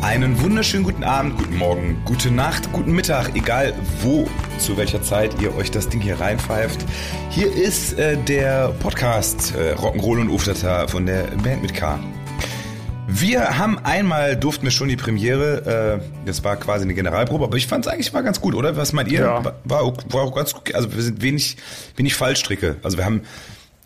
[0.00, 5.42] Einen wunderschönen guten Abend, guten Morgen, gute Nacht, guten Mittag, egal wo, zu welcher Zeit
[5.42, 6.84] ihr euch das Ding hier reinpfeift.
[7.30, 11.98] Hier ist äh, der Podcast äh, Rock'n'Roll und Uftata von der Band mit K.
[13.08, 17.56] Wir haben einmal, durften wir schon die Premiere, äh, das war quasi eine Generalprobe, aber
[17.56, 18.76] ich fand es eigentlich war ganz gut, oder?
[18.76, 19.20] Was meint ihr?
[19.22, 19.44] Ja.
[19.44, 20.74] War, war, auch, war auch ganz gut.
[20.76, 21.56] Also wir sind wenig,
[21.96, 22.76] wenig Fallstricke.
[22.84, 23.22] Also wir haben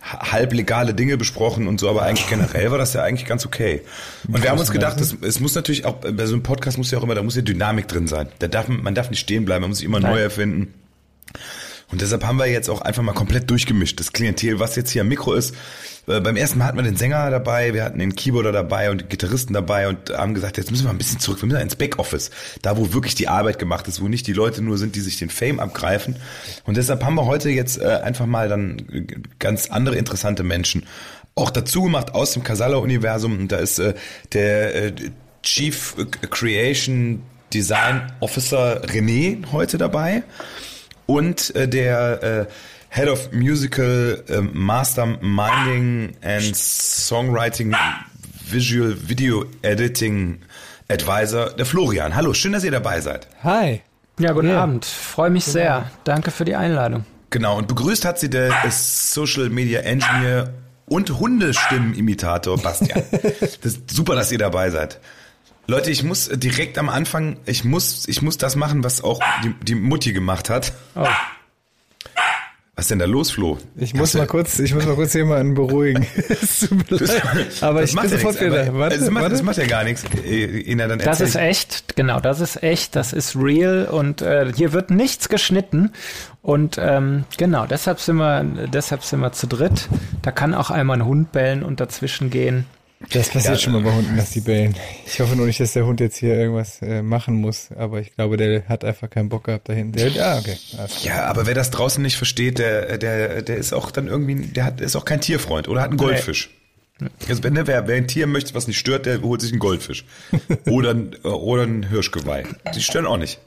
[0.02, 3.82] halblegale Dinge besprochen und so, aber eigentlich generell war das ja eigentlich ganz okay.
[4.26, 6.90] Und wir haben uns gedacht, es, es muss natürlich auch, bei so einem Podcast muss
[6.90, 8.28] ja auch immer, da muss ja Dynamik drin sein.
[8.40, 10.74] Da darf, man man darf nicht stehen bleiben, man muss sich immer neu erfinden.
[11.92, 14.00] Und deshalb haben wir jetzt auch einfach mal komplett durchgemischt.
[14.00, 15.54] Das Klientel, was jetzt hier am Mikro ist.
[16.08, 19.02] Äh, beim ersten Mal hatten wir den Sänger dabei, wir hatten den Keyboarder dabei und
[19.02, 21.76] den Gitarristen dabei und haben gesagt, jetzt müssen wir ein bisschen zurück, wir müssen ins
[21.76, 22.30] Backoffice.
[22.62, 25.18] Da, wo wirklich die Arbeit gemacht ist, wo nicht die Leute nur sind, die sich
[25.18, 26.16] den Fame abgreifen.
[26.64, 29.04] Und deshalb haben wir heute jetzt äh, einfach mal dann äh,
[29.38, 30.86] ganz andere interessante Menschen
[31.34, 33.48] auch dazu gemacht aus dem Casala-Universum.
[33.48, 33.80] Da ist
[34.34, 34.92] der
[35.42, 35.96] Chief
[36.28, 37.22] Creation
[37.54, 40.24] Design Officer René heute dabei
[41.16, 42.46] und äh, der äh,
[42.88, 47.74] Head of Musical äh, Masterminding and Songwriting
[48.48, 50.40] Visual Video Editing
[50.88, 52.14] Advisor, der Florian.
[52.14, 53.28] Hallo, schön, dass ihr dabei seid.
[53.44, 53.82] Hi.
[54.18, 54.62] Ja, guten Ja.
[54.62, 54.84] Abend.
[54.84, 55.90] Freue mich sehr.
[56.04, 57.04] Danke für die Einladung.
[57.30, 60.52] Genau, und begrüßt hat sie der Social Media Engineer
[60.86, 63.02] und Hundestimmenimitator Bastian.
[63.62, 65.00] das ist super, dass ihr dabei seid.
[65.66, 69.54] Leute, ich muss direkt am Anfang, ich muss, ich muss das machen, was auch die,
[69.64, 70.72] die Mutti gemacht hat.
[70.96, 71.06] Oh,
[72.74, 73.58] Was ist denn da los, Flo?
[73.76, 76.04] Ich muss Hast du- mal kurz, ich muss mal kurz jemanden beruhigen.
[76.28, 77.22] Es tut mir leid.
[77.62, 78.74] Aber Das ich macht bin ja sofort nichts, wieder.
[78.74, 79.34] Warte, es, macht, warte.
[79.36, 80.04] es macht ja gar nichts.
[80.24, 84.50] Äh, Ina, dann das ist echt, genau, das ist echt, das ist real und äh,
[84.54, 85.92] hier wird nichts geschnitten.
[86.42, 88.42] Und ähm, genau, deshalb sind wir,
[88.72, 89.88] deshalb sind wir zu dritt.
[90.22, 92.66] Da kann auch einmal ein Hund bellen und dazwischen gehen.
[93.10, 94.74] Das passiert Ja, schon mal bei Hunden, dass die bellen.
[95.06, 97.68] Ich hoffe nur nicht, dass der Hund jetzt hier irgendwas äh, machen muss.
[97.76, 99.92] Aber ich glaube, der hat einfach keinen Bock gehabt dahin.
[99.92, 100.56] Der, ah, okay.
[101.02, 104.64] Ja, aber wer das draußen nicht versteht, der, der, der ist auch dann irgendwie, der
[104.64, 106.50] hat, ist auch kein Tierfreund oder hat einen Goldfisch.
[107.28, 109.58] Also wenn der, wer, wer ein Tier möchte, was nicht stört, der holt sich einen
[109.58, 110.04] Goldfisch.
[110.66, 112.44] oder, ein- oder ein Hirschgeweih.
[112.74, 113.40] Die stören auch nicht.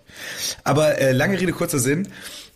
[0.64, 2.08] Aber äh, lange Rede, kurzer Sinn.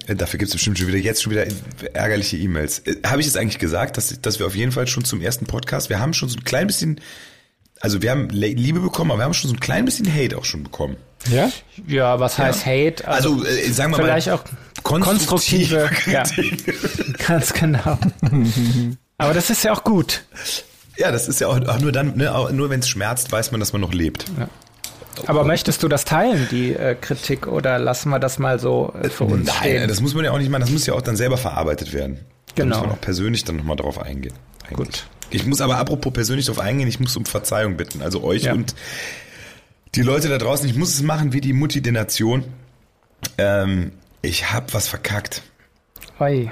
[0.09, 1.45] Äh, Dafür gibt es bestimmt schon wieder jetzt schon wieder
[1.93, 2.79] ärgerliche E-Mails.
[2.79, 5.45] Äh, Habe ich jetzt eigentlich gesagt, dass, dass wir auf jeden Fall schon zum ersten
[5.45, 6.99] Podcast, wir haben schon so ein klein bisschen,
[7.79, 10.45] also wir haben Liebe bekommen, aber wir haben schon so ein klein bisschen Hate auch
[10.45, 10.97] schon bekommen.
[11.29, 11.51] Ja?
[11.87, 13.07] Ja, was heißt Hate?
[13.07, 14.43] Also, äh, sagen wir vielleicht mal, auch
[14.83, 16.23] konstruktive konstruktive, ja,
[17.27, 17.99] ganz genau.
[19.17, 20.23] Aber das ist ja auch gut.
[20.97, 23.51] Ja, das ist ja auch, auch nur dann, ne, auch nur wenn es schmerzt, weiß
[23.51, 24.25] man, dass man noch lebt.
[25.27, 29.09] Aber möchtest du das teilen, die äh, Kritik, oder lassen wir das mal so äh,
[29.09, 29.87] für uns Nein, stehen?
[29.87, 32.19] das muss man ja auch nicht machen, das muss ja auch dann selber verarbeitet werden.
[32.55, 32.77] Da Genau.
[32.77, 34.33] muss man auch persönlich dann nochmal drauf eingehen.
[34.63, 34.77] eigentlich.
[34.77, 35.07] Gut.
[35.31, 38.01] Ich muss aber apropos persönlich drauf eingehen, ich muss um Verzeihung bitten.
[38.01, 38.53] Also euch Ja.
[38.53, 38.73] und
[39.95, 42.43] die Leute da draußen, ich muss es machen wie die Mutti der Nation.
[43.37, 43.91] Ähm,
[44.21, 45.43] ich hab was verkackt.
[46.19, 46.49] Oi.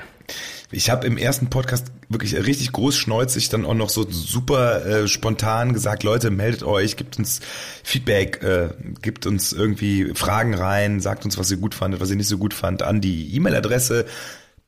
[0.70, 5.72] Ich habe im ersten Podcast wirklich richtig großschneuzig dann auch noch so super äh, spontan
[5.74, 7.40] gesagt, Leute, meldet euch, gibt uns
[7.84, 8.70] Feedback, äh,
[9.02, 12.38] gibt uns irgendwie Fragen rein, sagt uns, was ihr gut fandet, was ihr nicht so
[12.38, 14.06] gut fand, an die E-Mail-Adresse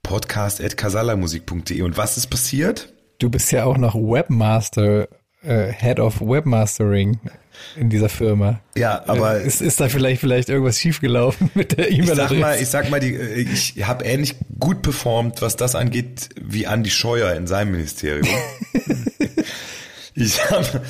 [0.04, 1.82] podcast.casalamusik.de.
[1.82, 2.94] Und was ist passiert?
[3.20, 5.10] Du bist ja auch noch Webmaster,
[5.44, 7.20] äh, Head of Webmastering
[7.76, 8.62] in dieser Firma.
[8.76, 12.24] Ja, aber Äh, ist, ist da vielleicht vielleicht irgendwas schiefgelaufen mit der ich sag mal,
[12.24, 12.64] E-Mail-Adresse?
[12.64, 16.90] ich sag mal, die, äh, ich habe ähnlich gut performt, was das angeht, wie Andi
[16.90, 18.28] Scheuer in seinem Ministerium.
[20.16, 20.82] ich habe,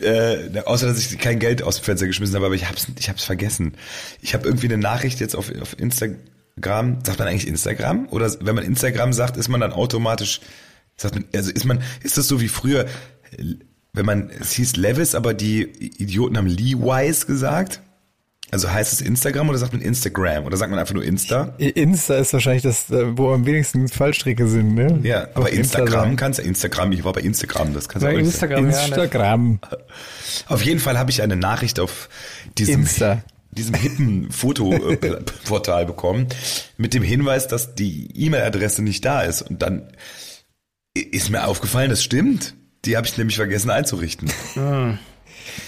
[0.00, 3.08] äh, außer dass ich kein Geld aus dem Fenster geschmissen habe, aber ich hab's, ich
[3.08, 3.74] hab's vergessen.
[4.20, 6.98] Ich habe irgendwie eine Nachricht jetzt auf, auf Instagram.
[7.04, 8.08] Sagt man eigentlich Instagram?
[8.10, 10.40] Oder wenn man Instagram sagt, ist man dann automatisch,
[10.96, 12.86] sagt man, also ist man, ist das so wie früher,
[13.92, 17.80] wenn man, es hieß Levis, aber die Idioten haben Leewise gesagt?
[18.50, 20.46] Also heißt es Instagram oder sagt man Instagram?
[20.46, 21.54] Oder sagt man einfach nur Insta?
[21.58, 25.00] Insta ist wahrscheinlich das, äh, wo am wenigsten Fallstricke sind, ne?
[25.02, 26.16] Ja, aber Auf Insta Instagram sagen.
[26.16, 28.66] kannst du Instagram, ich war bei Instagram, das kannst du auch nicht sagen.
[28.66, 29.58] Instagram.
[30.46, 32.08] Auf jeden Fall habe ich eine Nachricht auf
[32.56, 33.22] diesem, Insta.
[33.50, 36.28] diesem hippen Fotoportal bekommen
[36.78, 39.42] mit dem Hinweis, dass die E-Mail-Adresse nicht da ist.
[39.42, 39.92] Und dann
[40.94, 42.54] Ist mir aufgefallen, das stimmt.
[42.84, 44.30] Die habe ich nämlich vergessen einzurichten.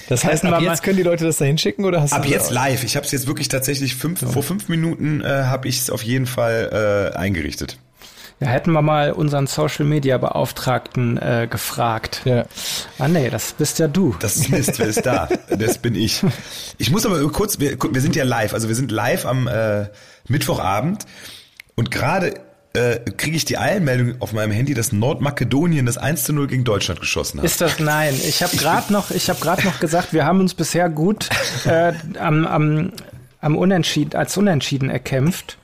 [0.08, 2.50] Das heißt, ab jetzt können die Leute das da hinschicken oder hast Ab du jetzt
[2.50, 2.84] live.
[2.84, 6.02] Ich habe es jetzt wirklich tatsächlich fünf, vor fünf Minuten äh, habe ich es auf
[6.02, 7.78] jeden Fall äh, eingerichtet.
[8.40, 12.22] Ja, hätten wir mal unseren Social Media Beauftragten äh, gefragt.
[12.24, 12.46] Ja.
[12.98, 14.16] Ah nee, das bist ja du.
[14.18, 15.28] Das ist Mist, wer ist da?
[15.50, 16.22] Das bin ich.
[16.78, 19.86] Ich muss aber kurz, wir, wir sind ja live, also wir sind live am äh,
[20.26, 21.04] Mittwochabend
[21.74, 22.34] und gerade
[22.72, 26.64] äh, kriege ich die Eilmeldung auf meinem Handy, dass Nordmakedonien das 1 zu 0 gegen
[26.64, 27.44] Deutschland geschossen hat.
[27.44, 28.14] Ist das nein?
[28.14, 31.28] Ich habe gerade noch, ich habe gerade noch gesagt, wir haben uns bisher gut
[31.64, 32.92] äh, am, am,
[33.40, 35.58] am Unentschieden, als Unentschieden erkämpft.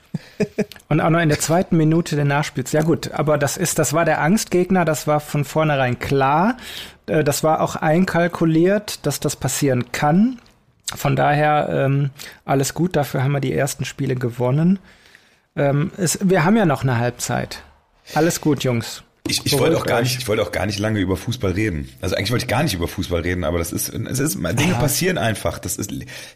[0.88, 2.72] Und auch noch in der zweiten Minute der Nachspiels.
[2.72, 6.56] Ja gut, aber das ist, das war der Angstgegner, das war von vornherein klar.
[7.06, 10.38] Äh, Das war auch einkalkuliert, dass das passieren kann.
[10.94, 12.10] Von daher ähm,
[12.44, 14.78] alles gut, dafür haben wir die ersten Spiele gewonnen.
[15.56, 17.62] Ähm, es, wir haben ja noch eine Halbzeit.
[18.14, 19.02] Alles gut, Jungs.
[19.28, 21.88] Ich, ich wollte auch gar nicht, ich wollte auch gar nicht lange über Fußball reden.
[22.00, 24.74] Also eigentlich wollte ich gar nicht über Fußball reden, aber das ist, es ist, Dinge
[24.74, 25.58] passieren einfach.
[25.58, 25.92] Das ist,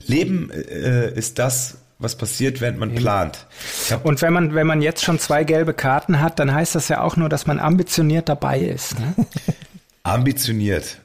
[0.06, 3.46] Leben äh, ist das, was passiert, während man plant.
[3.84, 6.74] Ich hab, Und wenn man, wenn man jetzt schon zwei gelbe Karten hat, dann heißt
[6.74, 8.98] das ja auch nur, dass man ambitioniert dabei ist.
[8.98, 9.14] Ne?
[10.02, 10.98] ambitioniert.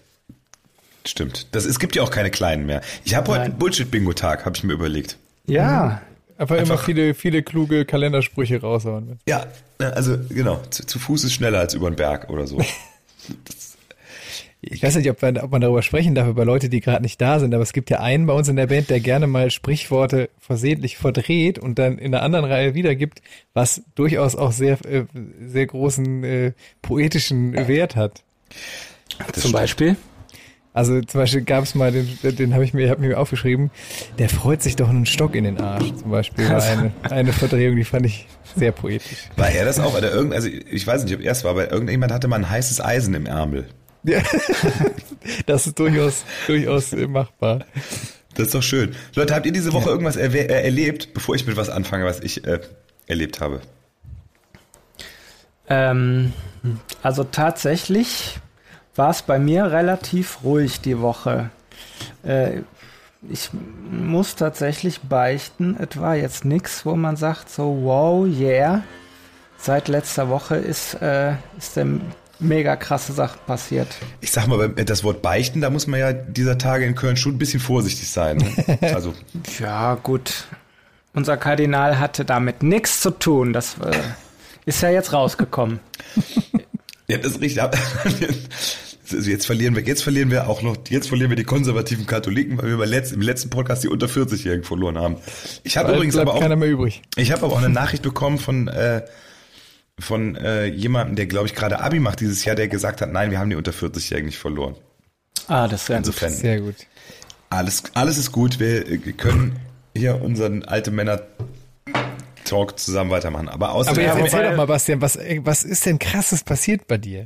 [1.05, 1.53] Stimmt.
[1.53, 2.81] Das, es gibt ja auch keine kleinen mehr.
[3.03, 5.17] Ich habe heute einen Bullshit-Bingo-Tag, habe ich mir überlegt.
[5.45, 6.01] Ja,
[6.37, 9.19] Einfach, immer viele, viele kluge Kalendersprüche raushauen.
[9.27, 9.45] Ja,
[9.79, 12.59] also genau, zu, zu Fuß ist schneller als über den Berg oder so.
[14.67, 17.21] Ich weiß nicht, ob man, ob man darüber sprechen darf, über Leute, die gerade nicht
[17.21, 19.51] da sind, aber es gibt ja einen bei uns in der Band, der gerne mal
[19.51, 23.21] Sprichworte versehentlich verdreht und dann in einer anderen Reihe wiedergibt,
[23.53, 25.05] was durchaus auch sehr, äh,
[25.45, 26.51] sehr großen äh,
[26.81, 28.23] poetischen Wert hat.
[29.19, 29.53] Das zum stimmt.
[29.53, 29.95] Beispiel.
[30.75, 33.71] Also zum Beispiel gab es mal, den, den habe ich mir, hab mir aufgeschrieben,
[34.19, 35.93] der freut sich doch einen Stock in den Arsch.
[35.95, 38.27] Zum Beispiel war eine, eine Verdrehung, die fand ich
[38.57, 39.29] sehr poetisch.
[39.37, 39.97] War er das auch?
[39.97, 42.49] Oder irgend, also ich weiß nicht, ob er es war, aber irgendjemand hatte mal ein
[42.49, 43.67] heißes Eisen im Ärmel.
[44.03, 44.21] Ja,
[45.45, 47.65] das ist durchaus, durchaus machbar.
[48.35, 48.93] Das ist doch schön.
[49.15, 52.19] Leute, habt ihr diese Woche irgendwas erwe- äh, erlebt, bevor ich mit was anfange, was
[52.19, 52.59] ich äh,
[53.07, 53.61] erlebt habe?
[55.69, 56.33] Ähm,
[57.01, 58.39] also tatsächlich
[58.95, 61.49] war es bei mir relativ ruhig die Woche.
[62.23, 62.61] Äh,
[63.29, 63.49] ich
[63.89, 68.83] muss tatsächlich beichten, es war jetzt nichts, wo man sagt so, wow, yeah.
[69.57, 71.87] Seit letzter Woche ist, äh, ist der
[72.39, 73.87] mega krasse Sache passiert.
[74.21, 77.35] Ich sag mal, das Wort beichten, da muss man ja dieser Tage in Köln schon
[77.35, 78.37] ein bisschen vorsichtig sein.
[78.37, 78.77] Ne?
[78.93, 79.13] Also,
[79.59, 80.45] Ja, gut.
[81.13, 83.53] Unser Kardinal hatte damit nichts zu tun.
[83.53, 83.97] Das äh,
[84.65, 85.79] ist ja jetzt rausgekommen.
[87.07, 87.63] ja, das ist richtig.
[89.13, 92.57] Also Jetzt verlieren wir, jetzt verlieren wir auch noch, jetzt verlieren wir die konservativen Katholiken,
[92.57, 95.17] weil wir letzten, im letzten Podcast die unter 40-Jährigen verloren haben.
[95.63, 97.01] Ich habe übrigens aber auch, keiner mehr übrig.
[97.15, 99.03] ich habe aber auch eine Nachricht bekommen von äh,
[99.99, 103.31] von äh, jemandem, der glaube ich gerade Abi macht dieses Jahr, der gesagt hat, nein,
[103.31, 104.75] wir haben die unter 40-Jährigen nicht verloren.
[105.47, 106.75] Ah, das wäre Insofern Sehr gut.
[107.49, 108.59] alles alles ist gut.
[108.59, 109.57] Wir äh, können
[109.95, 111.21] hier unseren alte Männer
[112.45, 113.49] Talk zusammen weitermachen.
[113.49, 116.87] Aber außer Aber jetzt erzähl doch mal, Bastian, was, äh, was ist denn krasses passiert
[116.87, 117.25] bei dir?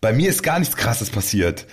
[0.00, 1.66] Bei mir ist gar nichts Krasses passiert.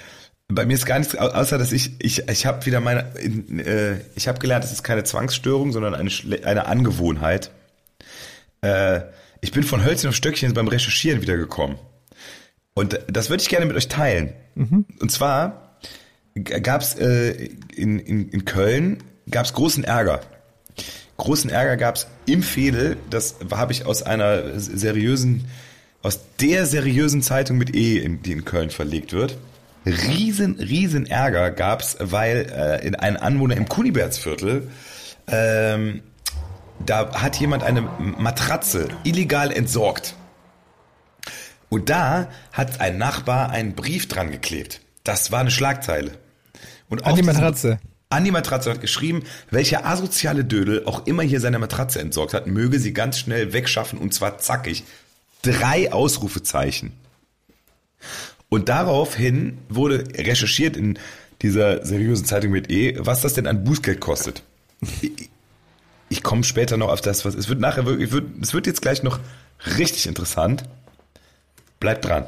[0.50, 3.60] Bei mir ist gar nichts, au- außer dass ich, ich, ich habe wieder meine, in,
[3.60, 6.10] äh, ich habe gelernt, es ist keine Zwangsstörung, sondern eine,
[6.44, 7.52] eine Angewohnheit.
[8.62, 9.02] Äh,
[9.42, 11.78] ich bin von Hölzchen auf Stöckchen beim Recherchieren wiedergekommen.
[12.74, 14.34] Und das würde ich gerne mit euch teilen.
[15.00, 15.78] Und zwar
[16.36, 17.32] gab es äh,
[17.76, 20.22] in, in, in Köln gab's großen Ärger.
[21.18, 25.46] Großen Ärger gab es im Fädel, das habe ich aus einer seriösen,
[26.02, 29.38] aus der seriösen Zeitung mit E, in, die in Köln verlegt wird.
[29.86, 34.70] Riesen, riesen Ärger gab es, weil äh, in ein Anwohner im Kunibertsviertel
[35.28, 36.02] ähm,
[36.86, 40.16] da hat jemand eine Matratze illegal entsorgt.
[41.70, 44.82] Und da hat ein Nachbar einen Brief dran geklebt.
[45.04, 46.14] Das war eine Schlagzeile.
[46.90, 47.80] Und An die Matratze.
[48.12, 52.48] An die Matratze hat geschrieben, welcher asoziale Dödel auch immer hier seine Matratze entsorgt hat,
[52.48, 54.84] möge sie ganz schnell wegschaffen und zwar zackig.
[55.44, 56.94] Drei Ausrufezeichen.
[58.50, 60.98] Und daraufhin wurde recherchiert in
[61.44, 64.42] dieser seriösen Zeitung mit E, was das denn an Bußgeld kostet.
[65.02, 65.30] Ich,
[66.10, 68.82] ich komme später noch auf das, was es wird nachher wirklich, wird, es wird jetzt
[68.82, 69.20] gleich noch
[69.78, 70.64] richtig interessant.
[71.80, 72.26] Bleibt dran.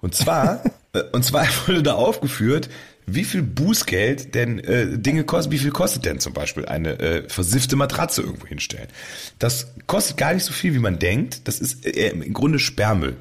[0.00, 2.70] Und zwar, äh, und zwar wurde da aufgeführt,
[3.06, 7.28] wie viel Bußgeld denn äh, Dinge kosten, wie viel kostet denn zum Beispiel eine äh,
[7.28, 8.88] versiffte Matratze irgendwo hinstellen.
[9.38, 11.46] Das kostet gar nicht so viel, wie man denkt.
[11.46, 13.16] Das ist äh, im Grunde Sperrmüll.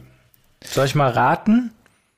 [0.63, 1.71] Soll ich mal raten?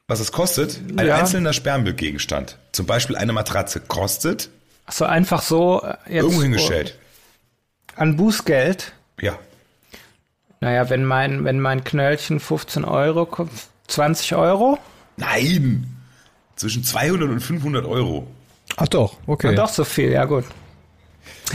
[0.07, 0.79] Was es kostet?
[0.95, 1.17] Ein Ja.
[1.17, 2.57] einzelner Sperrmüllgegenstand.
[2.71, 4.49] Zum Beispiel eine Matratze kostet
[4.89, 6.97] So einfach so äh, jetzt irgendwo hingestellt.
[7.97, 8.93] an Bußgeld.
[9.19, 9.37] Ja.
[10.61, 13.49] Naja, wenn mein, wenn mein Knöllchen 15 Euro ko-
[13.87, 14.77] 20 Euro?
[15.17, 15.96] Nein!
[16.57, 18.27] Zwischen 200 und 500 Euro.
[18.75, 19.51] Ach doch, okay.
[19.51, 20.43] Ja, doch so viel, ja gut.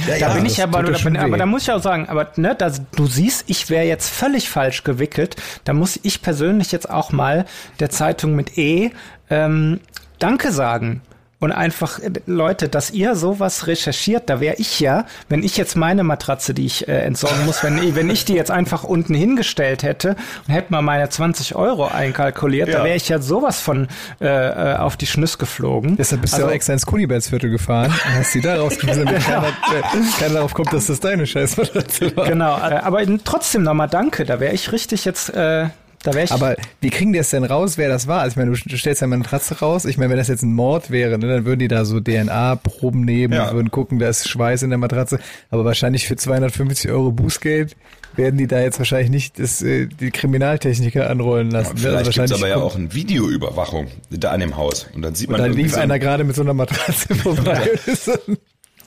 [0.07, 2.09] Ja, Da bin das ich aber, ja da bin, aber da muss ich auch sagen,
[2.09, 5.37] aber ne, da, du siehst, ich wäre jetzt völlig falsch gewickelt.
[5.65, 7.45] Da muss ich persönlich jetzt auch mal
[7.79, 8.93] der Zeitung mit E
[9.29, 9.81] ähm,
[10.19, 11.03] Danke sagen.
[11.43, 15.75] Und einfach, äh, Leute, dass ihr sowas recherchiert, da wäre ich ja, wenn ich jetzt
[15.77, 19.13] meine Matratze, die ich äh, entsorgen muss, wenn, ich- wenn ich die jetzt einfach unten
[19.13, 20.15] hingestellt hätte
[20.47, 22.79] und hätte mal meine 20 Euro einkalkuliert, Ja.
[22.79, 23.89] da wäre ich ja sowas von
[24.21, 25.97] äh, äh, auf die Schnüss geflogen.
[25.97, 29.25] Deshalb bist du Also- auch extra ins Kunibelsviertel gefahren und hast die da rausgeschmissen, damit
[29.25, 32.29] keiner, äh, keiner darauf kommt, dass das deine Scheißmatratze war.
[32.29, 35.67] Genau, äh, aber trotzdem nochmal danke, da wäre ich richtig jetzt, äh,
[36.03, 36.33] da wäre ich.
[36.33, 38.21] Aber wie kriegen die es denn raus, wer das war?
[38.21, 39.85] Also ich meine, du, du stellst ja mal eine Matratze raus.
[39.85, 43.05] Ich meine, wenn das jetzt ein Mord wäre, ne, dann würden die da so DNA-Proben
[43.05, 43.53] nehmen, Ja.
[43.53, 45.19] würden gucken, da ist Schweiß in der Matratze.
[45.51, 47.77] Aber wahrscheinlich für 250 Euro Bußgeld
[48.17, 51.75] werden die da jetzt wahrscheinlich nicht das, äh, die Kriminaltechniker anrollen lassen.
[51.75, 51.81] ne?
[51.81, 54.87] Vielleicht Also gibt's wahrscheinlich aber ja auch eine Videoüberwachung da an dem Haus.
[54.95, 57.71] Und dann sieht Und man dann lief so, einer gerade mit so einer Matratze vorbei.
[57.87, 58.37] und dann-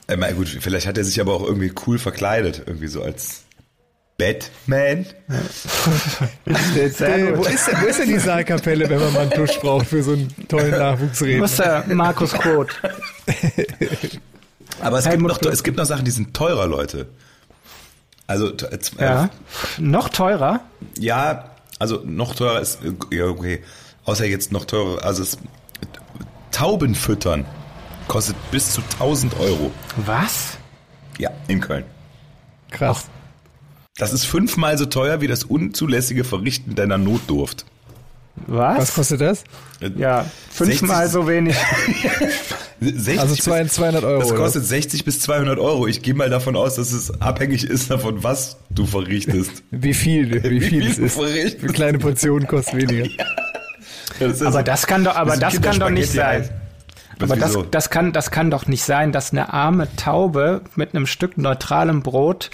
[0.08, 2.62] Äh, na gut, vielleicht hat er sich aber auch irgendwie cool verkleidet.
[2.66, 3.42] Irgendwie so als
[4.18, 5.06] Batman.
[6.46, 9.86] Äh, wo, ist denn, wo ist denn die Saalkapelle, wenn man mal einen Tusch braucht
[9.86, 11.44] für so einen tollen Wo Nachwuchsredner?
[11.44, 12.80] ist der Markus Koth?
[14.80, 17.08] Aber es gibt, Helmut noch, es gibt noch Sachen, die sind teurer, Leute.
[18.26, 19.30] Also, äh, Ja.
[19.78, 20.60] Noch teurer?
[20.98, 22.80] ja, also noch teurer ist,
[23.10, 23.62] ja, okay.
[24.04, 25.38] Außer jetzt noch teurer, also es,
[26.52, 27.44] Tauben füttern
[28.08, 29.70] kostet bis zu 1000 Euro.
[29.96, 30.56] Was?
[31.18, 31.84] Ja, in Köln.
[32.70, 33.06] Krass.
[33.98, 37.64] Das ist fünfmal so teuer wie das unzulässige Verrichten deiner Notdurft.
[38.46, 38.78] Was?
[38.78, 39.44] Was kostet das?
[39.80, 41.56] Äh, ja, fünfmal 60 so wenig.
[42.80, 44.20] 60 Also bis- 200 200 Euro.
[44.20, 44.38] Das oder?
[44.40, 45.86] kostet 60 bis 200 Euro.
[45.86, 49.62] Ich gehe mal davon aus, dass es abhängig ist davon, was du verrichtest.
[49.70, 51.14] Wie viel, wie Wie viel viel es du ist.
[51.14, 51.60] verrichtest.
[51.60, 53.08] Für kleine Portionen kostet weniger.
[54.18, 56.48] Das ist Aber das kann doch, aber das das kann doch nicht sein.
[57.20, 61.06] Aber das, das, kann, das kann doch nicht sein, dass eine arme Taube mit einem
[61.06, 62.50] Stück neutralem Brot,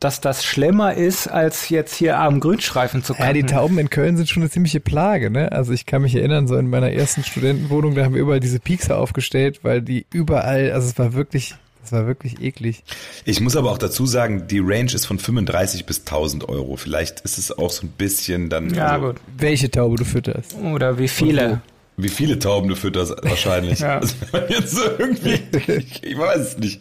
[0.00, 3.42] dass das schlimmer ist, als jetzt hier armen Grünstreifen zu Ja, die.
[3.42, 5.50] Tauben in Köln sind schon eine ziemliche Plage, ne?
[5.52, 8.60] Also ich kann mich erinnern, so in meiner ersten Studentenwohnung, da haben wir überall diese
[8.60, 12.84] Piekser aufgestellt, weil die überall, also es war wirklich, es war wirklich eklig.
[13.24, 16.76] Ich muss aber auch dazu sagen, die Range ist von 35 bis 1000 Euro.
[16.76, 18.72] Vielleicht ist es auch so ein bisschen dann.
[18.74, 19.16] ja, also, gut.
[19.36, 20.54] Welche Taube du fütterst.
[20.56, 21.62] Oder wie viele.
[22.00, 23.80] Wie viele Tauben du fütterst, wahrscheinlich.
[23.80, 23.98] Ja.
[23.98, 24.14] Also,
[24.48, 25.40] jetzt so irgendwie,
[26.02, 26.80] ich weiß es nicht.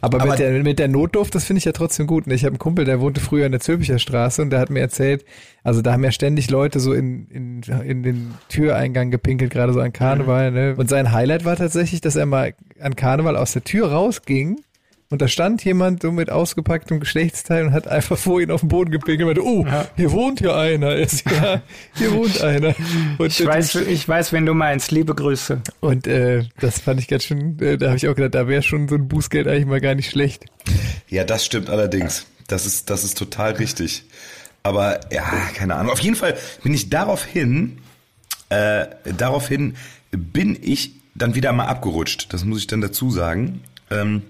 [0.00, 2.26] Aber, Aber- mit, der, mit der Notdurft, das finde ich ja trotzdem gut.
[2.26, 2.34] ne?
[2.34, 4.80] Ich habe einen Kumpel, der wohnte früher in der Zülpicher Straße und der hat mir
[4.80, 5.24] erzählt,
[5.62, 9.80] also da haben ja ständig Leute so in, in, in den Türeingang gepinkelt, gerade so
[9.80, 10.52] an Karneval.
[10.52, 10.74] Ne?
[10.76, 14.60] Und sein Highlight war tatsächlich, dass er mal an Karneval aus der Tür rausging
[15.08, 18.68] und da stand jemand so mit ausgepacktem Geschlechtsteil und hat einfach vor ihn auf den
[18.68, 20.88] Boden gepinkelt und meinte, oh, hier wohnt ja einer.
[20.88, 21.62] Er ist, ja,
[21.94, 22.74] hier wohnt einer.
[23.18, 24.90] Und, Ich weiß, ich weiß, wen du meinst.
[24.90, 25.60] Liebe Grüße.
[25.80, 28.62] und äh, das fand ich ganz schön, äh, da habe ich auch gedacht, da wäre
[28.62, 30.46] schon so ein Bußgeld eigentlich mal gar nicht schlecht.
[31.08, 32.26] Ja, das stimmt allerdings.
[32.48, 34.04] Das ist, das ist total richtig.
[34.62, 35.92] Aber ja, keine Ahnung.
[35.92, 37.78] Auf jeden Fall bin ich daraufhin,
[38.48, 38.86] äh,
[39.16, 39.76] daraufhin
[40.10, 42.32] bin ich dann wieder mal abgerutscht.
[42.32, 43.60] Das muss ich dann dazu sagen.
[43.90, 44.22] Ähm,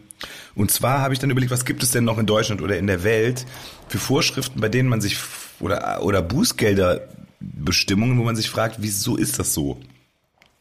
[0.56, 2.86] und zwar habe ich dann überlegt, was gibt es denn noch in Deutschland oder in
[2.86, 3.44] der Welt
[3.88, 5.18] für Vorschriften, bei denen man sich
[5.60, 9.78] oder oder Bußgelderbestimmungen, wo man sich fragt, wieso ist das so?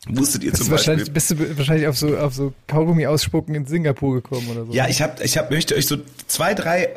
[0.08, 1.06] Wusstet ihr Bist zum Beispiel?
[1.10, 4.74] bist du wahrscheinlich auf so, auf so Kaugummi ausspucken in Singapur gekommen oder so?
[4.74, 5.98] Ja, ich habe, ich hab, möchte euch so
[6.28, 6.90] zwei, drei,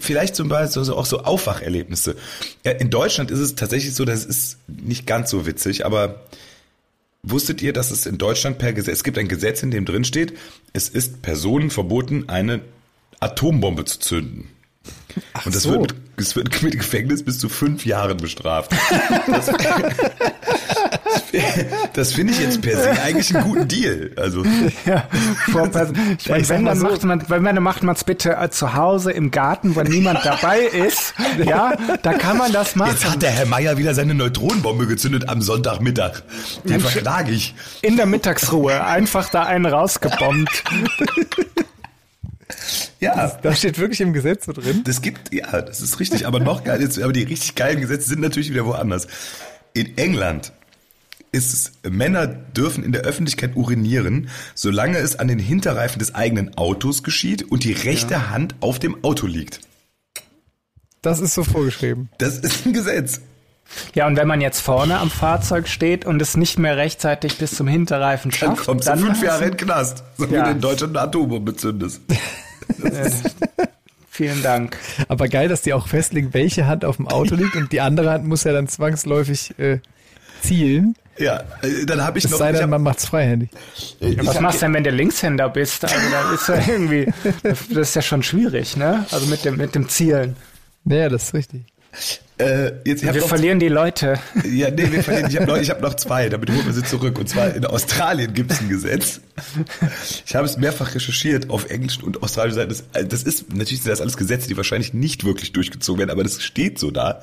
[0.00, 2.16] vielleicht zum Beispiel so, auch so Aufwacherlebnisse.
[2.64, 6.22] Ja, in Deutschland ist es tatsächlich so, das ist nicht ganz so witzig, aber
[7.30, 10.04] wusstet ihr, dass es in Deutschland per Gesetz, es gibt ein Gesetz, in dem drin
[10.04, 10.36] steht,
[10.72, 12.60] es ist Personen verboten, eine
[13.20, 14.48] Atombombe zu zünden.
[15.44, 15.70] Und das so.
[15.70, 18.72] wird, mit, es wird mit Gefängnis bis zu fünf Jahren bestraft.
[19.26, 19.50] Das,
[21.92, 24.10] das finde ich jetzt per se eigentlich einen guten Deal.
[24.16, 24.44] Also
[24.86, 25.06] Ja,
[25.50, 25.66] vor
[26.18, 28.50] ich meine, wenn, dann so- macht man, wenn man, dann macht man es bitte äh,
[28.50, 31.14] zu Hause im Garten, wo niemand dabei ist.
[31.44, 32.90] Ja, da kann man das machen.
[32.92, 36.22] Jetzt hat der Herr Meier wieder seine Neutronenbombe gezündet am Sonntagmittag.
[36.64, 37.54] Den verschlage ich.
[37.82, 40.64] In der Mittagsruhe einfach da einen rausgebombt.
[43.00, 44.82] Ja, Das steht wirklich im Gesetz so drin.
[44.84, 46.26] das gibt, ja, das ist richtig.
[46.26, 49.06] Aber noch geil, jetzt, aber die richtig geilen Gesetze sind natürlich wieder woanders.
[49.74, 50.52] In England
[51.32, 56.56] ist es, Männer dürfen in der Öffentlichkeit urinieren, solange es an den Hinterreifen des eigenen
[56.56, 59.60] Autos geschieht und die rechte Hand auf dem Auto liegt.
[61.02, 62.08] Das ist so vorgeschrieben.
[62.18, 63.20] Das ist ein Gesetz.
[63.94, 67.54] Ja, und wenn man jetzt vorne am Fahrzeug steht und es nicht mehr rechtzeitig bis
[67.54, 70.44] zum Hinterreifen Dann schafft, kommst du dann fünf Jahre in den Knast, so wie Ja.
[70.44, 72.00] du in Deutschland eine Atombombe zündest.
[74.10, 74.76] Vielen Dank.
[75.06, 78.10] Aber geil, dass die auch festlegen, welche Hand auf dem Auto liegt und die andere
[78.10, 79.78] Hand muss ja dann zwangsläufig äh,
[80.42, 80.96] zielen.
[81.18, 82.38] Ja, äh, dann habe ich Es noch.
[82.38, 83.50] sei ich denn, hab, man macht's freihändig.
[84.00, 85.84] äh, ich Was hab- machst du denn, wenn du Linkshänder bist?
[85.84, 89.04] Also da ist ja irgendwie, das ist ja schon schwierig, ne?
[89.10, 90.36] Also mit dem, mit dem Zielen.
[90.84, 91.62] Naja, das ist richtig.
[92.38, 94.18] Äh, jetzt, Wir noch, verlieren die Leute.
[94.44, 95.30] Ja, nee, wir verlieren.
[95.30, 97.18] Ich habe noch, ich hab noch zwei, damit holen wir sie zurück.
[97.18, 99.20] Und zwar in Australien gibt es ein Gesetz.
[100.24, 102.68] Ich habe es mehrfach recherchiert auf englischen und australischen Seiten.
[102.68, 106.10] Das, äh, das ist, natürlich sind das alles Gesetze, die wahrscheinlich nicht wirklich durchgezogen werden,
[106.10, 107.22] aber das steht so da.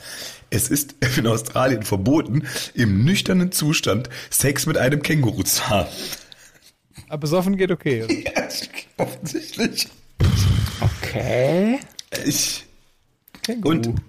[0.49, 2.43] Es ist in Australien verboten,
[2.73, 5.89] im nüchternen Zustand Sex mit einem Känguru zu haben.
[7.07, 8.03] Aber besoffen geht okay.
[8.03, 8.13] oder?
[8.13, 8.49] Ja,
[8.97, 9.87] offensichtlich.
[10.81, 11.79] Okay.
[12.25, 12.65] Ich,
[13.43, 13.69] Känguru.
[13.69, 14.01] Und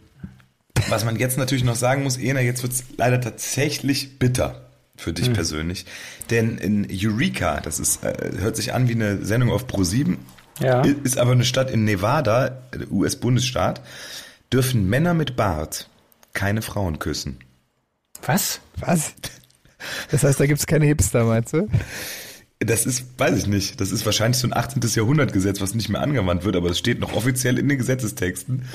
[0.88, 4.62] was man jetzt natürlich noch sagen muss, Ena, jetzt wird's leider tatsächlich bitter
[4.96, 5.84] für dich persönlich.
[6.30, 10.16] Denn in Eureka, das ist, äh, hört sich an wie eine Sendung auf Pro7,
[10.58, 10.82] Ja.
[10.82, 13.82] ist aber eine Stadt in Nevada, US-Bundesstaat,
[14.52, 15.88] dürfen Männer mit Bart
[16.32, 17.38] keine Frauen küssen.
[18.24, 18.60] Was?
[18.80, 19.12] Was?
[20.10, 21.68] Das heißt, da gibt's keine Hipster, meinst du?
[22.58, 24.80] Das ist, weiß ich nicht, das ist wahrscheinlich so ein 18.
[24.82, 28.66] Jahrhundert-Gesetz, was nicht mehr angewandt wird, aber es steht noch offiziell in den Gesetzestexten.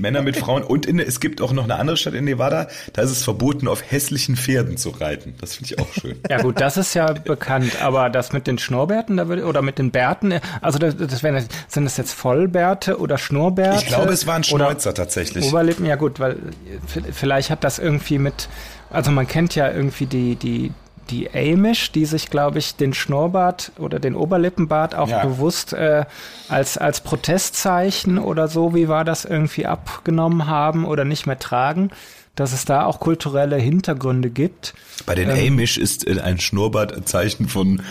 [0.00, 3.02] Männer mit Frauen und in, es gibt auch noch eine andere Stadt in Nevada, da
[3.02, 5.34] ist es verboten, auf hässlichen Pferden zu reiten.
[5.40, 6.16] Das finde ich auch schön.
[6.28, 9.78] Ja gut, das ist ja bekannt, aber das mit den Schnurrbärten da würde, oder mit
[9.78, 13.84] den Bärten, also das, das wären, sind das jetzt Vollbärte oder Schnurrbärte?
[13.84, 15.46] Ich glaube, es waren Schnäuzer tatsächlich.
[15.46, 16.36] Oberlippen, ja gut, weil
[17.12, 18.48] vielleicht hat das irgendwie mit,
[18.90, 20.72] also man kennt ja irgendwie die, die,
[21.10, 25.24] die Amish, die sich, glaube ich, den Schnurrbart oder den Oberlippenbart auch Ja.
[25.24, 26.04] bewusst äh,
[26.48, 31.90] als, als Protestzeichen oder so, wie war das, irgendwie abgenommen haben oder nicht mehr tragen,
[32.36, 34.74] dass es da auch kulturelle Hintergründe gibt.
[35.06, 37.82] Bei den Amish ist äh, ein Schnurrbart ein Zeichen von.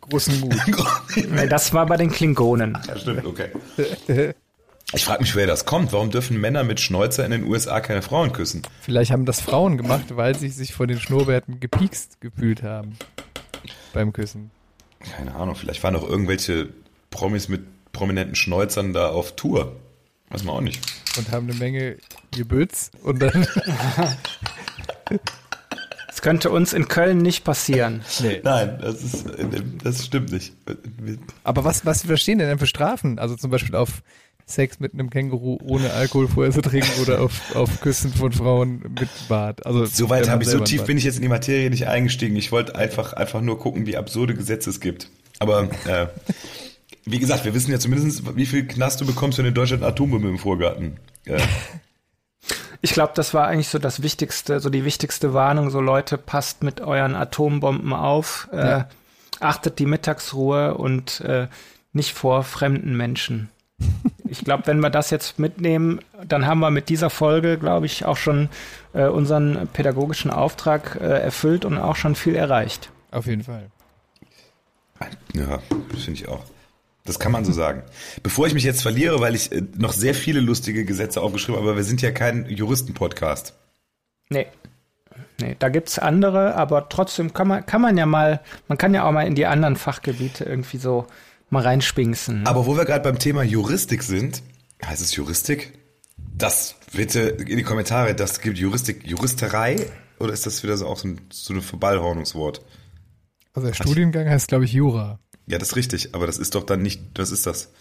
[0.00, 0.54] Großen Mut.
[1.48, 2.76] Das war bei den Klingonen.
[2.88, 3.50] Ja, stimmt, okay.
[4.94, 5.92] Ich frage mich, wer das kommt.
[5.92, 8.62] Warum dürfen Männer mit Schnäuzer in den USA keine Frauen küssen?
[8.80, 12.96] Vielleicht haben das Frauen gemacht, weil sie sich vor den Schnurrbärten gepiekst gefühlt haben.
[13.92, 14.50] Beim Küssen.
[15.00, 16.68] Keine Ahnung, vielleicht waren auch irgendwelche
[17.10, 19.76] Promis mit prominenten Schnäuzern da auf Tour.
[20.30, 20.80] Weiß man auch nicht.
[21.18, 21.96] Und haben eine Menge
[22.30, 22.90] Gebütz.
[23.02, 23.46] Und dann.
[26.06, 28.04] Das könnte uns in Köln nicht passieren.
[28.20, 28.40] nee.
[28.44, 29.26] Nein, das ist,
[29.82, 30.54] das stimmt nicht.
[31.42, 33.18] Aber was, was verstehen denn für Strafen?
[33.18, 34.00] Also zum Beispiel auf
[34.46, 38.82] Sex mit einem Känguru ohne Alkohol vorher zu trinken oder auf, auf Küssen von Frauen
[38.98, 39.64] mit Bart.
[39.64, 42.36] Also Soweit habe ich, so tief bin ich jetzt in die Materie nicht eingestiegen.
[42.36, 45.08] Ich wollte einfach, einfach nur gucken, wie absurde Gesetze es gibt.
[45.38, 46.08] Aber äh,
[47.06, 49.92] wie gesagt, wir wissen ja zumindest, wie viel Knast du bekommst, wenn in Deutschland eine
[49.92, 50.98] Atombombe im Vorgarten.
[51.24, 51.40] Äh,
[52.82, 55.70] Ich glaube, das war eigentlich so das Wichtigste, so die wichtigste Warnung.
[55.70, 58.88] So Leute, passt mit euren Atombomben auf, äh, Ja.
[59.40, 61.48] achtet die Mittagsruhe und äh,
[61.94, 63.48] nicht vor fremden Menschen.
[64.26, 68.04] Ich glaube, wenn wir das jetzt mitnehmen, dann haben wir mit dieser Folge, glaube ich,
[68.04, 68.48] auch schon
[68.92, 72.90] äh, unseren pädagogischen Auftrag äh, erfüllt und auch schon viel erreicht.
[73.10, 73.70] Auf jeden Fall.
[75.34, 75.60] Ja,
[75.90, 76.44] das finde ich auch.
[77.04, 77.82] Das kann man so sagen.
[78.22, 81.68] Bevor ich mich jetzt verliere, weil ich äh, noch sehr viele lustige Gesetze aufgeschrieben habe,
[81.68, 83.54] aber wir sind ja kein Juristen-Podcast.
[84.30, 84.46] Nee.
[85.40, 89.04] Nee, da gibt's andere, aber trotzdem kann man, kann man ja mal, man kann ja
[89.04, 91.06] auch mal in die anderen Fachgebiete irgendwie so
[91.54, 92.46] mal reinspinksen.
[92.46, 94.42] Aber wo wir gerade beim Thema Juristik sind,
[94.84, 95.78] heißt es Juristik?
[96.36, 99.86] Das bitte in die Kommentare, das gibt Juristik, Juristerei
[100.18, 102.60] oder ist das wieder so auch so ein, so ein Verballhornungswort?
[103.52, 105.20] Also der Studiengang heißt, glaube ich, Jura.
[105.46, 107.72] Ja, das ist richtig, aber das ist doch dann nicht, was ist das?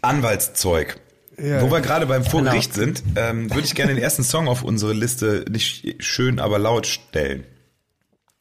[0.00, 1.00] Anwaltszeug.
[1.38, 1.62] Ja.
[1.62, 4.92] Wo wir gerade beim Vorgericht sind, ähm, würde ich gerne den ersten Song auf unsere
[4.92, 7.44] Liste nicht schön, aber laut stellen.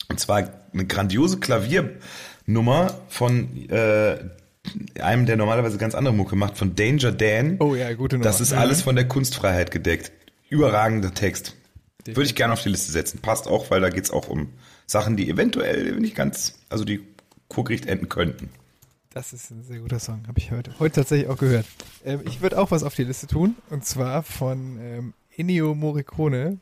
[0.10, 1.40] Und zwar eine grandiose
[2.46, 4.18] Klaviernummer von äh,
[5.02, 7.58] einem, der normalerweise ganz andere Mucke macht, von Danger Dan.
[7.60, 8.24] Oh ja, gute Nummer.
[8.24, 10.12] Das ist alles von der Kunstfreiheit gedeckt.
[10.50, 11.56] Überragender Text.
[12.06, 13.20] Würde ich gerne auf die Liste setzen.
[13.20, 14.50] Passt auch, weil da geht's auch um
[14.86, 17.02] Sachen, die eventuell nicht ganz, also die
[17.50, 18.50] vor Gericht enden könnten.
[19.14, 21.68] Das ist ein sehr guter Song, habe ich heute, heute tatsächlich auch gehört.
[22.04, 26.58] Ähm, ich würde auch was auf die Liste tun, und zwar von ähm, Ennio Morricone,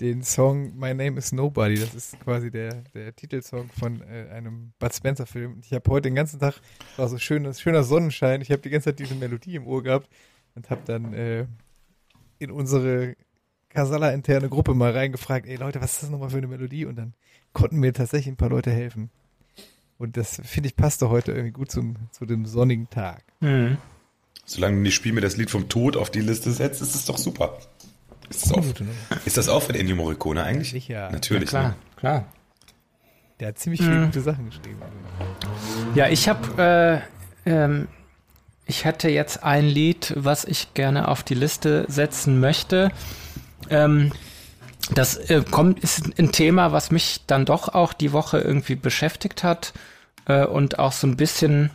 [0.00, 1.78] den Song My Name is Nobody.
[1.78, 5.54] Das ist quasi der, der Titelsong von äh, einem Bud Spencer-Film.
[5.54, 6.60] Und Ich habe heute den ganzen Tag,
[6.96, 10.08] war so schönes, schöner Sonnenschein, ich habe die ganze Zeit diese Melodie im Ohr gehabt
[10.54, 11.46] und habe dann äh,
[12.38, 13.16] in unsere
[13.70, 16.84] Casala-interne Gruppe mal reingefragt, ey Leute, was ist das nochmal für eine Melodie?
[16.84, 17.14] Und dann
[17.52, 19.10] konnten mir tatsächlich ein paar Leute helfen.
[19.98, 23.24] Und das, finde ich, passte heute irgendwie gut zum, zu dem sonnigen Tag.
[23.40, 23.78] Mhm.
[24.44, 27.06] Solange du nicht Spiel mir das Lied vom Tod auf die Liste setzt, ist es
[27.06, 27.58] doch super.
[28.28, 28.64] Ist das auch,
[29.24, 30.70] ist das auch von Ennio Morricone eigentlich?
[30.70, 31.10] Sicher.
[31.10, 31.48] Natürlich.
[31.48, 31.74] Klar, Ne?
[31.96, 32.24] klar.
[33.40, 34.80] Der hat ziemlich viele gute Sachen geschrieben.
[35.94, 37.02] Ja, ich habe,
[37.46, 37.86] äh, ähm,
[38.64, 42.90] ich hätte jetzt ein Lied, was ich gerne auf die Liste setzen möchte.
[43.68, 44.12] Ähm,
[44.94, 49.42] das äh, kommt, ist ein Thema, was mich dann doch auch die Woche irgendwie beschäftigt
[49.44, 49.74] hat
[50.26, 51.70] äh, und auch so ein bisschen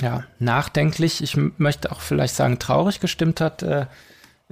[0.00, 3.62] ja, nachdenklich, ich möchte auch vielleicht sagen, traurig gestimmt hat.
[3.62, 3.86] Äh,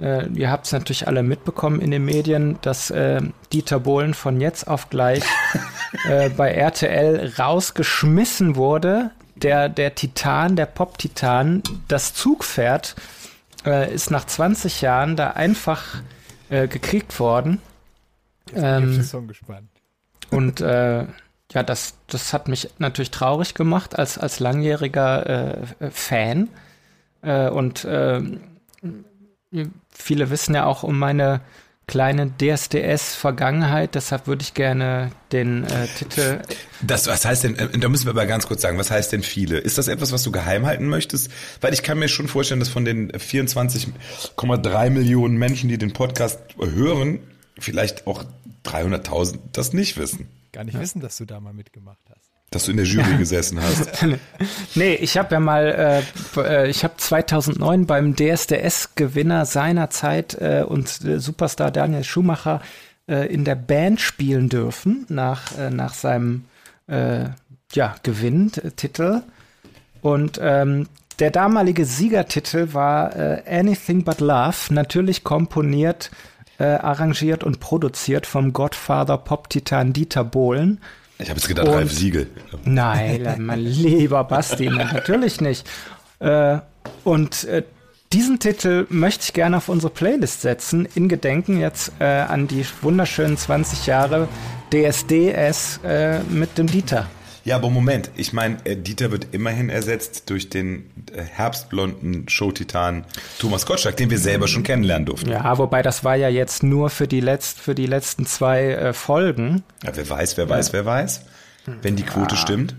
[0.01, 4.41] äh, ihr habt es natürlich alle mitbekommen in den Medien, dass äh, Dieter Bohlen von
[4.41, 5.23] jetzt auf gleich
[6.09, 9.11] äh, bei RTL rausgeschmissen wurde.
[9.35, 12.95] Der, der Titan, der Pop-Titan, das Zugpferd,
[13.65, 16.01] äh, ist nach 20 Jahren da einfach
[16.49, 17.61] äh, gekriegt worden.
[18.47, 19.69] Jetzt bin ich den Song gespannt.
[20.29, 21.05] Und äh,
[21.51, 26.49] ja, das, das hat mich natürlich traurig gemacht als, als langjähriger äh, Fan.
[27.21, 28.21] Und äh,
[29.95, 31.41] viele wissen ja auch um meine
[31.87, 36.41] kleine DSDS-Vergangenheit, deshalb würde ich gerne den äh, Titel.
[36.81, 39.23] Das, was heißt denn, äh, da müssen wir aber ganz kurz sagen, was heißt denn
[39.23, 39.57] viele?
[39.57, 41.29] Ist das etwas, was du geheim halten möchtest?
[41.61, 46.39] Weil ich kann mir schon vorstellen, dass von den 24,3 Millionen Menschen, die den Podcast
[46.57, 47.19] hören,
[47.59, 48.23] vielleicht auch
[48.65, 50.29] 300.000 das nicht wissen.
[50.53, 50.79] Gar nicht ja.
[50.79, 52.32] wissen, dass du da mal mitgemacht hast.
[52.53, 54.05] Dass du in der Jury gesessen hast.
[54.75, 56.03] nee, ich habe ja mal,
[56.37, 62.61] äh, äh ich habe 2009 beim DSDS-Gewinner seiner Zeit äh, und äh, Superstar Daniel Schumacher
[63.07, 66.45] äh, in der Band spielen dürfen, nach, äh, nach seinem
[66.85, 69.21] ja, Gewinn-Titel.
[70.01, 73.15] Und ähm, der damalige Siegertitel war
[73.47, 76.11] Anything But Love, natürlich komponiert
[76.57, 80.81] arrangiert und produziert vom Godfather Pop-Titan Dieter Bohlen.
[81.19, 82.27] Ich habe jetzt gedacht, und, Ralf Siegel.
[82.63, 85.67] Nein, mein lieber Basti, natürlich nicht.
[86.19, 86.57] Äh,
[87.03, 87.63] und äh,
[88.11, 92.65] diesen Titel möchte ich gerne auf unsere Playlist setzen, in Gedenken jetzt äh, an die
[92.81, 94.27] wunderschönen 20 Jahre
[94.71, 97.07] DSDS äh, mit dem Dieter.
[97.45, 103.03] Ja, aber Moment, ich meine, äh, Dieter wird immerhin ersetzt durch den äh, herbstblonden Showtitan
[103.37, 105.29] Thomas Gottschalk, den wir selber schon kennenlernen durften.
[105.29, 108.93] Ja, wobei das war ja jetzt nur für die, letzt, für die letzten zwei äh,
[108.93, 109.63] Folgen.
[109.83, 110.73] Ja, wer weiß, wer weiß, ja.
[110.73, 111.21] wer weiß,
[111.81, 112.41] wenn die Quote ja.
[112.41, 112.75] stimmt.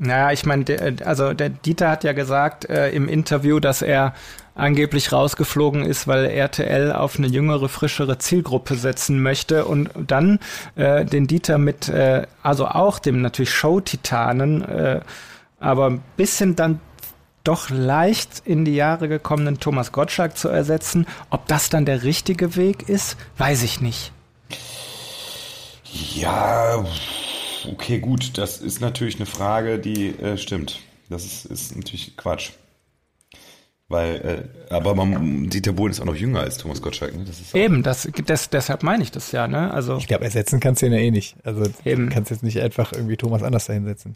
[0.00, 0.64] Naja, ich meine,
[1.04, 4.14] also der Dieter hat ja gesagt äh, im Interview, dass er
[4.58, 10.40] angeblich rausgeflogen ist, weil RTL auf eine jüngere, frischere Zielgruppe setzen möchte und dann
[10.74, 15.00] äh, den Dieter mit, äh, also auch dem natürlich Show-Titanen, äh,
[15.60, 16.80] aber ein bisschen dann
[17.44, 21.06] doch leicht in die Jahre gekommenen Thomas Gottschalk zu ersetzen.
[21.30, 24.12] Ob das dann der richtige Weg ist, weiß ich nicht.
[26.14, 26.84] Ja,
[27.70, 28.36] okay, gut.
[28.36, 30.80] Das ist natürlich eine Frage, die äh, stimmt.
[31.08, 32.50] Das ist, ist natürlich Quatsch.
[33.90, 37.16] Weil, äh, aber man, Dieter Bohlen ist auch noch jünger als Thomas Gottschalk.
[37.16, 37.24] Ne?
[37.24, 39.48] Das Eben, das, das, deshalb meine ich das ja.
[39.48, 39.72] Ne?
[39.72, 41.36] Also ich glaube, ersetzen kannst du ihn ja eh nicht.
[41.42, 42.08] Also Eben.
[42.08, 44.14] du kannst jetzt nicht einfach irgendwie Thomas anders dahinsetzen.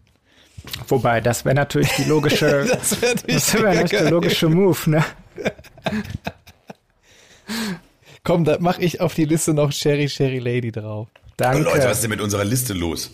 [0.89, 4.79] Wobei, das wäre natürlich die logische, das wäre wär natürlich der logische Move.
[4.91, 5.05] Ne?
[8.25, 11.09] Komm, da mache ich auf die Liste noch Sherry Sherry Lady drauf.
[11.39, 11.63] Danke.
[11.63, 13.11] Oh Leute, was ist denn mit unserer Liste los?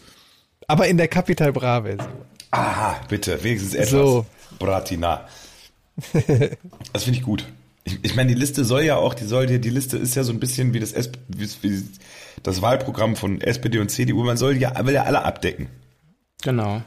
[0.66, 2.09] Aber in der Capital Bra Version.
[2.51, 3.90] Aha, bitte, wenigstens etwas.
[3.90, 4.27] So.
[4.59, 5.27] Bratina.
[6.92, 7.46] Das finde ich gut.
[7.84, 10.22] Ich, ich meine, die Liste soll ja auch, die soll dir, die Liste ist ja
[10.22, 10.94] so ein bisschen wie das,
[11.28, 11.82] wie, wie
[12.42, 14.24] das Wahlprogramm von SPD und CDU.
[14.24, 15.68] Man soll ja, will ja alle abdecken.
[16.42, 16.82] Genau.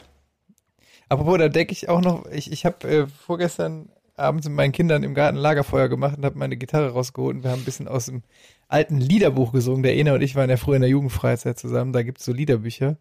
[1.10, 5.04] Apropos, da denke ich auch noch, ich, ich habe äh, vorgestern abends mit meinen Kindern
[5.04, 8.06] im Garten Lagerfeuer gemacht und habe meine Gitarre rausgeholt und wir haben ein bisschen aus
[8.06, 8.24] dem
[8.67, 9.84] alten Liederbuch gesungen.
[9.84, 12.97] Der Ena und ich waren ja früher in der Jugendfreizeit zusammen, da gibt's so Liederbücher.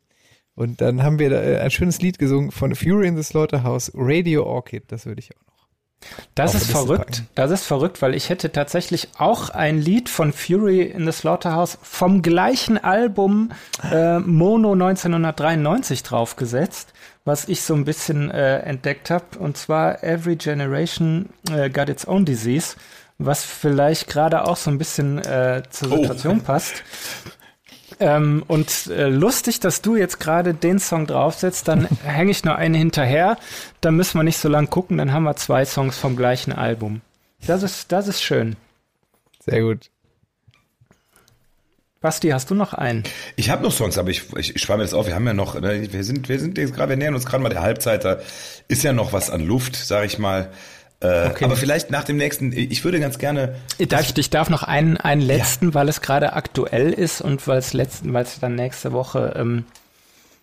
[0.54, 3.92] Und dann haben wir da äh, ein schönes Lied gesungen von Fury in the Slaughterhouse,
[3.94, 5.59] Radio Orchid, das würde ich auch noch.
[6.34, 7.24] Das ist verrückt.
[7.34, 11.78] Das ist verrückt, weil ich hätte tatsächlich auch ein Lied von Fury in the Slaughterhouse
[11.82, 13.50] vom gleichen Album
[13.90, 16.92] äh, Mono 1993 draufgesetzt,
[17.24, 19.38] was ich so ein bisschen äh, entdeckt habe.
[19.38, 22.76] Und zwar Every Generation äh, Got Its Own Disease,
[23.18, 25.96] was vielleicht gerade auch so ein bisschen äh, zur oh.
[25.96, 26.44] Situation oh.
[26.44, 26.82] passt.
[28.00, 32.54] Ähm, und äh, lustig, dass du jetzt gerade den Song draufsetzt, dann hänge ich noch
[32.54, 33.36] einen hinterher.
[33.82, 37.02] Dann müssen wir nicht so lang gucken, dann haben wir zwei Songs vom gleichen Album.
[37.46, 38.56] Das ist, das ist schön.
[39.44, 39.90] Sehr gut.
[42.00, 43.04] Basti, hast du noch einen?
[43.36, 45.06] Ich habe noch Songs, aber ich, ich, ich schreibe mir das auf.
[45.06, 47.42] Wir haben ja noch, ne, wir sind, wir sind jetzt gerade, wir nähern uns gerade
[47.42, 48.06] mal der Halbzeit.
[48.06, 48.20] Da
[48.68, 50.50] ist ja noch was an Luft, sag ich mal.
[51.00, 51.44] Äh, okay.
[51.44, 53.56] Aber vielleicht nach dem nächsten, ich würde ganz gerne.
[53.78, 55.74] Ich darf, ich darf noch einen, einen letzten, ja.
[55.74, 59.64] weil es gerade aktuell ist und weil es letzten, weil es dann nächste Woche ähm,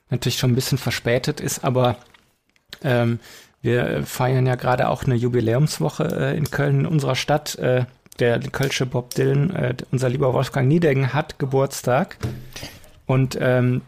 [0.09, 1.97] natürlich schon ein bisschen verspätet ist, aber
[2.83, 3.19] ähm,
[3.61, 7.55] wir feiern ja gerade auch eine Jubiläumswoche äh, in Köln in unserer Stadt.
[7.55, 7.85] Äh,
[8.19, 12.17] der Kölsche Bob Dylan, äh, unser lieber Wolfgang Niedegen, hat Geburtstag.
[13.05, 13.83] Und ähm,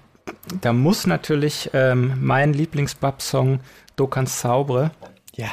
[0.61, 3.59] da muss natürlich ähm, mein Lieblings-Bub-Song
[3.95, 4.91] Du kannst zaubre.
[5.35, 5.49] Ja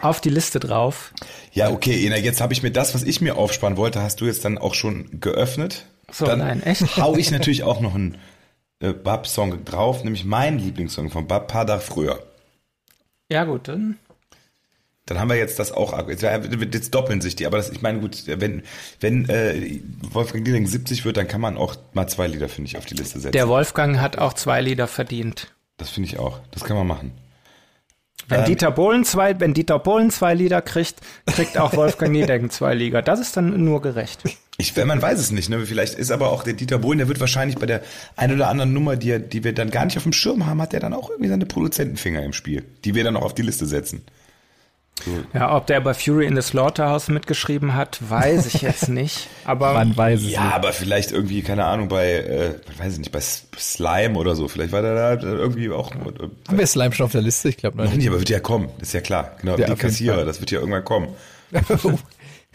[0.00, 1.12] auf die Liste drauf.
[1.52, 4.26] Ja, okay, Ena, jetzt habe ich mir das, was ich mir aufsparen wollte, hast du
[4.26, 5.86] jetzt dann auch schon geöffnet?
[6.10, 6.96] So, dann nein, echt?
[6.96, 8.18] hau ich natürlich auch noch einen
[8.80, 12.22] äh, Bab-Song drauf, nämlich meinen Lieblingssong von Bab, Tage früher.
[13.30, 13.98] Ja, gut, dann.
[15.06, 18.00] Dann haben wir jetzt das auch, jetzt, jetzt doppeln sich die, aber das, ich meine,
[18.00, 18.62] gut, wenn,
[19.00, 22.76] wenn äh, Wolfgang Dieling 70 wird, dann kann man auch mal zwei Lieder, finde ich,
[22.76, 23.32] auf die Liste setzen.
[23.32, 25.52] Der Wolfgang hat auch zwei Lieder verdient.
[25.76, 26.38] das finde ich auch.
[26.52, 27.12] Das kann man machen.
[28.28, 32.50] Wenn Ähm, Dieter Bohlen zwei, wenn Dieter Bohlen zwei Lieder kriegt, kriegt auch Wolfgang Niedecken
[32.50, 33.02] zwei Lieder.
[33.02, 34.20] Das ist dann nur gerecht.
[34.58, 35.64] Ich, man weiß es nicht, ne?
[35.66, 37.82] Vielleicht ist aber auch der Dieter Bohlen, der wird wahrscheinlich bei der
[38.16, 40.60] ein oder anderen Nummer, die, er, die wir dann gar nicht auf dem Schirm haben,
[40.60, 43.42] hat der dann auch irgendwie seine Produzentenfinger im Spiel, die wir dann auch auf die
[43.42, 44.02] Liste setzen.
[45.34, 49.28] Ja, ob der bei Fury in the Slaughterhouse mitgeschrieben hat, weiß ich jetzt nicht.
[49.44, 50.54] Aber Man weiß es Ja, nicht.
[50.54, 54.46] aber vielleicht irgendwie, keine Ahnung, bei, äh, weiß ich nicht, bei Slime oder so.
[54.46, 55.92] Vielleicht war der da irgendwie auch.
[55.92, 55.98] Äh,
[56.48, 57.48] Haben wir Slime schon auf der Liste?
[57.48, 57.96] Ich glaube noch nicht.
[57.96, 59.32] nicht, aber wird ja kommen, ist ja klar.
[59.40, 60.26] Genau, Ja, die Kassierer, Fall.
[60.26, 61.08] das wird ja irgendwann kommen.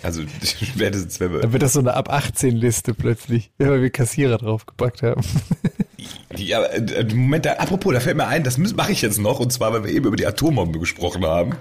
[0.03, 1.39] Also spätestens, wenn wir.
[1.39, 5.21] Dann wird das so eine ab 18 Liste plötzlich, ja, weil wir Kassierer draufgepackt haben.
[6.35, 9.51] Ja, äh, Moment, da, apropos, da fällt mir ein, das mache ich jetzt noch, und
[9.51, 11.55] zwar, weil wir eben über die Atombombe gesprochen haben.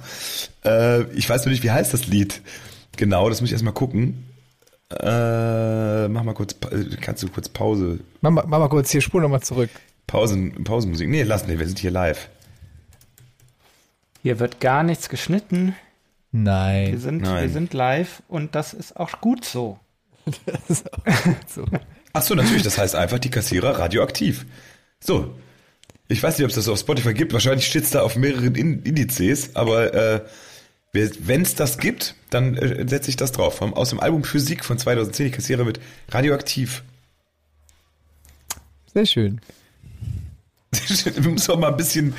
[0.64, 2.42] Äh, ich weiß nur nicht, wie heißt das Lied?
[2.96, 4.24] Genau, das muss ich erstmal gucken.
[4.90, 9.00] Äh, mach mal kurz, äh, kannst du kurz Pause, Mach mal, mach mal kurz hier,
[9.00, 9.70] spul nochmal zurück.
[10.06, 11.08] Pausen, Pausenmusik.
[11.08, 12.28] Nee, lass nicht, wir sind hier live.
[14.22, 15.74] hier wird gar nichts geschnitten.
[16.30, 16.98] Wir Nein.
[16.98, 17.42] sind, Nein.
[17.42, 19.78] wir sind live und das ist auch gut so.
[21.48, 21.64] So.
[22.16, 24.46] Ach so, natürlich, das heißt einfach die Kassierer radioaktiv.
[25.00, 25.34] So.
[26.08, 27.34] Ich weiß nicht, ob es das auf Spotify gibt.
[27.34, 30.20] Wahrscheinlich steht es da auf mehreren In Indizes, aber äh,
[30.92, 33.60] wenn es das gibt, dann äh, setze ich das drauf.
[33.60, 36.84] Aus dem Album Physik von 2010, die Kassierer mit radioaktiv.
[38.94, 39.42] Sehr schön.
[40.72, 42.14] Wir müssen auch mal ein bisschen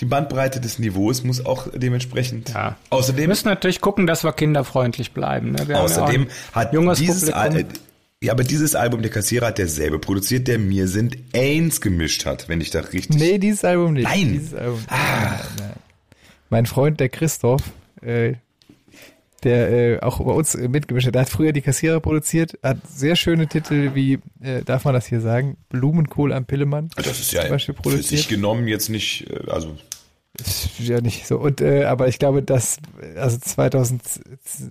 [0.00, 2.50] die Bandbreite des Niveaus muss auch dementsprechend.
[2.50, 2.76] Ja.
[2.90, 5.52] Wir Außerdem, müssen natürlich gucken, dass wir kinderfreundlich bleiben.
[5.52, 5.66] Ne?
[5.66, 7.87] Wir außerdem ja hat dieses Al Publikum.
[8.22, 12.48] Ja, aber dieses Album der Kassierer hat derselbe produziert, der mir sind Ains gemischt hat,
[12.48, 13.16] wenn ich da richtig.
[13.16, 14.08] Nee, dieses Album nicht.
[14.08, 14.32] Nein.
[14.32, 14.80] Dieses Album.
[14.90, 15.72] Nein, nein.
[16.50, 17.62] Mein Freund, der Christoph,
[18.00, 18.34] äh,
[19.44, 22.78] der äh, auch bei uns äh, mitgemischt hat, der hat früher die Kassierer produziert, hat
[22.88, 26.90] sehr schöne Titel wie, äh, darf man das hier sagen, Blumenkohl am Pillemann.
[26.96, 28.06] Das ist ja zum Beispiel für produziert.
[28.06, 29.76] sich genommen jetzt nicht, äh, also
[30.40, 31.38] Ist ja nicht so.
[31.38, 32.78] Und äh, aber ich glaube, dass
[33.14, 34.02] also 2000,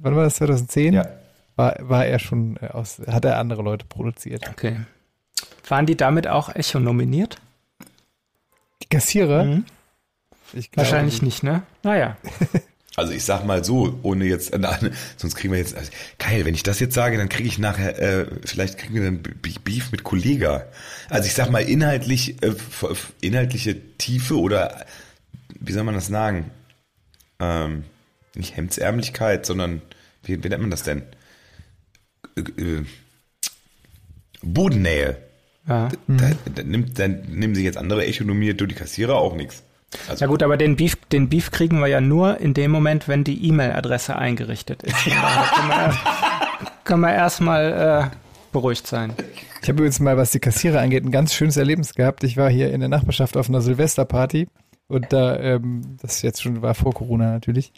[0.01, 0.95] wann war das 2010?
[0.95, 1.07] Ja.
[1.57, 4.47] War, war er schon äh, aus, hat er andere Leute produziert.
[4.47, 4.77] Okay.
[5.67, 7.37] Waren die damit auch Echo nominiert?
[8.83, 9.43] Die Kassierer?
[9.43, 9.65] Mhm.
[10.53, 11.63] Ich glaube Wahrscheinlich nicht, ne?
[11.83, 12.15] Naja.
[12.99, 14.75] Also ich sag mal so, ohne jetzt, äh, na,
[15.17, 18.01] sonst kriegen wir jetzt, also, geil, wenn ich das jetzt sage, dann kriege ich nachher,
[18.01, 20.65] äh, vielleicht kriegen wir dann Beef mit Kollega.
[21.07, 22.55] Also ich sag mal inhaltlich, äh,
[23.21, 24.87] inhaltliche Tiefe oder,
[25.59, 26.49] wie soll man das sagen?
[27.39, 27.83] Ähm,
[28.33, 29.83] nicht Hemdsärmlichkeit, sondern,
[30.23, 31.03] wie, wie nennt man das denn?
[32.37, 32.85] Äh, äh,
[34.41, 35.17] Bodennähe.
[35.67, 35.89] Ja.
[36.07, 39.63] Da, da, nimmt, dann nehmen sich jetzt andere Echonomie, du die Kassierer auch nichts.
[40.07, 43.07] Also, Ja gut, aber den Beef, den Beef kriegen wir ja nur in dem Moment,
[43.07, 44.95] wenn die E-Mail-Adresse eingerichtet ist.
[45.05, 45.97] Können wir,
[46.83, 48.15] können wir erstmal äh,
[48.51, 49.13] beruhigt sein.
[49.61, 52.23] Ich habe übrigens mal, was die Kassierer angeht, ein ganz schönes Erlebnis gehabt.
[52.23, 54.47] Ich war hier in der Nachbarschaft auf einer Silvesterparty
[54.87, 57.73] und da, ähm, das jetzt schon war vor Corona natürlich.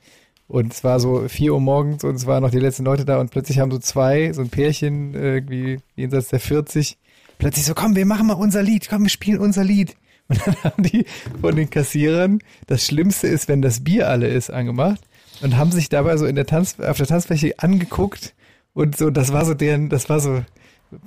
[0.50, 3.20] Und es war so vier Uhr morgens und es waren noch die letzten Leute da
[3.20, 6.98] und plötzlich haben so zwei, so ein Pärchen, äh, irgendwie jenseits der 40,
[7.38, 9.96] plötzlich so, komm, wir machen mal unser Lied, komm, wir spielen unser Lied.
[10.28, 11.06] Und dann haben die
[11.40, 15.00] von den Kassierern, das Schlimmste ist, wenn das Bier alle ist, angemacht
[15.42, 18.34] und haben sich dabei so in der Tanz, auf der Tanzfläche angeguckt
[18.74, 20.42] und so, das war so deren, das war so,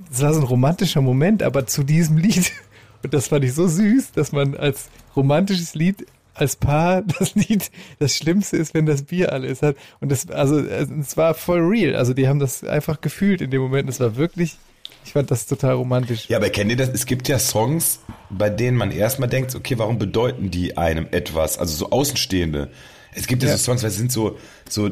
[0.08, 2.52] das war so ein romantischer Moment, aber zu diesem Lied.
[3.04, 7.70] Und das fand ich so süß, dass man als romantisches Lied als Paar das Lied,
[7.98, 9.62] das Schlimmste ist, wenn das Bier alle ist.
[9.62, 9.76] Hat.
[10.00, 11.94] Und das, also, es war voll real.
[11.96, 13.88] Also, die haben das einfach gefühlt in dem Moment.
[13.88, 14.56] Es war wirklich,
[15.04, 16.28] ich fand das total romantisch.
[16.28, 16.88] Ja, aber kennt ihr das?
[16.88, 21.58] Es gibt ja Songs, bei denen man erstmal denkt, okay, warum bedeuten die einem etwas?
[21.58, 22.70] Also so Außenstehende.
[23.14, 23.56] Es gibt ja, Ja.
[23.56, 24.90] so Songs, weil sie sind so, so,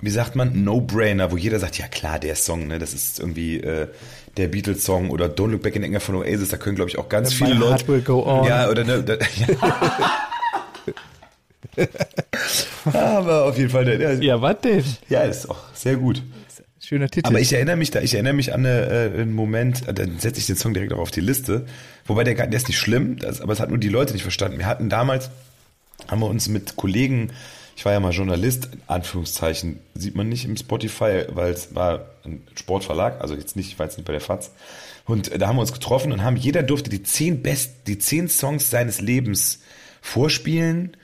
[0.00, 3.58] wie sagt man, No-Brainer, wo jeder sagt, ja klar, der Song, ne, das ist irgendwie
[3.60, 3.86] äh,
[4.38, 7.08] der Beatles-Song oder Don't Look Back in Anger von Oasis, da können, glaube ich, auch
[7.08, 7.88] ganz My viele Heart Leute.
[7.88, 8.44] Will Go On.
[8.46, 10.20] Ja, oder ne, da, ja.
[12.84, 14.84] aber auf jeden Fall, der, Ja, was denn?
[15.08, 16.22] ja, ist auch sehr gut.
[16.82, 17.26] Schöner Titel.
[17.28, 20.18] Aber ich erinnere mich da, ich erinnere mich an eine, äh, einen Moment, äh, dann
[20.18, 21.66] setze ich den Song direkt auch auf die Liste.
[22.06, 24.22] Wobei der, gar- der ist nicht schlimm, das, aber es hat nur die Leute nicht
[24.22, 24.58] verstanden.
[24.58, 25.30] Wir hatten damals,
[26.08, 27.30] haben wir uns mit Kollegen,
[27.76, 32.06] ich war ja mal Journalist, in Anführungszeichen, sieht man nicht im Spotify, weil es war
[32.24, 34.50] ein Sportverlag, also jetzt nicht, ich war jetzt nicht bei der FAZ.
[35.04, 37.98] Und äh, da haben wir uns getroffen und haben, jeder durfte die zehn best, die
[37.98, 39.60] zehn Songs seines Lebens
[40.02, 40.96] vorspielen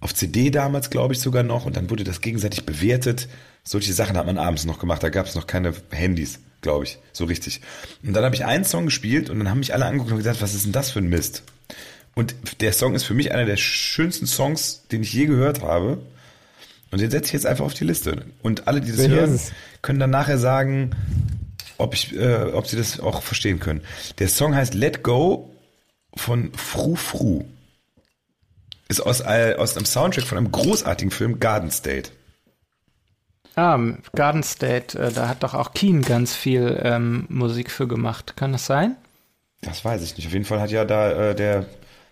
[0.00, 1.66] auf CD damals, glaube ich, sogar noch.
[1.66, 3.28] Und dann wurde das gegenseitig bewertet.
[3.62, 5.02] Solche Sachen hat man abends noch gemacht.
[5.02, 6.40] Da gab es noch keine Handys.
[6.60, 7.60] glaube ich, so richtig.
[8.02, 10.42] Und dann habe ich einen Song gespielt und dann haben mich alle angeguckt und gesagt,
[10.42, 11.42] was ist denn das für ein Mist?
[12.14, 15.98] Und der Song ist für mich einer der schönsten Songs, den ich je gehört habe.
[16.90, 18.24] Und den setze ich jetzt einfach auf die Liste.
[18.42, 19.40] Und alle, die das Welcher hören,
[19.82, 20.90] können dann nachher sagen,
[21.76, 23.80] ob, ich, äh, ob sie das auch verstehen können.
[24.18, 25.50] Der Song heißt Let Go
[26.14, 27.44] von Fru Fru.
[28.88, 32.10] Ist aus, aus einem Soundtrack von einem großartigen Film Garden State.
[33.56, 33.78] Ah,
[34.14, 38.36] Garden State, äh, da hat doch auch Keen ganz viel ähm, Musik für gemacht.
[38.36, 38.96] Kann das sein?
[39.62, 40.26] Das weiß ich nicht.
[40.26, 41.66] Auf jeden Fall hat ja da äh, der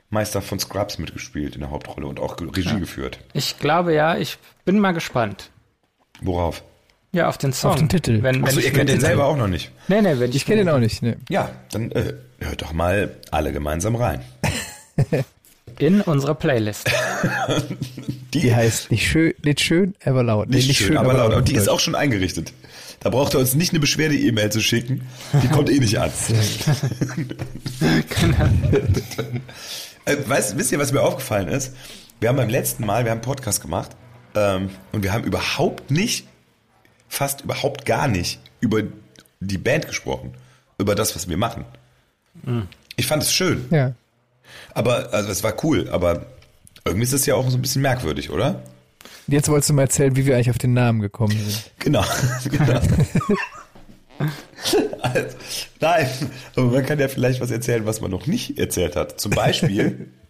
[0.08, 3.18] Meister von Scrubs mitgespielt in der Hauptrolle und auch Regie geführt.
[3.32, 5.50] Ich glaube ja, ich bin mal gespannt.
[6.20, 6.62] Worauf?
[7.10, 7.72] Ja, auf den Song.
[7.72, 8.22] Auf den Titel.
[8.22, 9.70] Wenn, wenn Achso, ich ihr kennt mir den selber auch noch nicht.
[9.88, 11.02] Nee, nee, wenn ich, Ich kenne den auch nicht.
[11.02, 11.18] Ne.
[11.28, 14.22] Ja, dann äh, hört doch mal alle gemeinsam rein.
[15.78, 16.90] in unsere Playlist.
[18.34, 20.48] Die heißt nicht schön, nicht schön, aber laut.
[20.48, 21.34] Nee, Nicht, schön, aber laut.
[21.34, 22.52] Und die ist auch schon eingerichtet.
[23.00, 25.06] Da braucht er uns nicht eine Beschwerde-E-Mail zu schicken.
[25.42, 26.10] Die kommt eh nicht an.
[30.04, 31.74] äh, weißt, wisst ihr, was mir aufgefallen ist?
[32.20, 33.90] Wir haben beim letzten Mal, wir haben einen Podcast gemacht
[34.34, 36.26] ähm, und wir haben überhaupt nicht,
[37.08, 38.82] fast überhaupt gar nicht über
[39.40, 40.32] die Band gesprochen.
[40.78, 41.64] Über das, was wir machen.
[42.96, 43.66] Ich fand es schön.
[43.70, 43.92] Ja.
[44.74, 46.26] Aber, also es war cool, aber
[46.84, 48.62] irgendwie ist es ja auch so ein bisschen merkwürdig, oder?
[49.26, 51.70] Jetzt wolltest du mal erzählen, wie wir eigentlich auf den Namen gekommen sind.
[51.78, 52.04] Genau.
[52.50, 52.80] genau.
[55.00, 55.36] also,
[55.80, 56.08] nein,
[56.56, 59.20] aber man kann ja vielleicht was erzählen, was man noch nicht erzählt hat.
[59.20, 60.08] Zum Beispiel,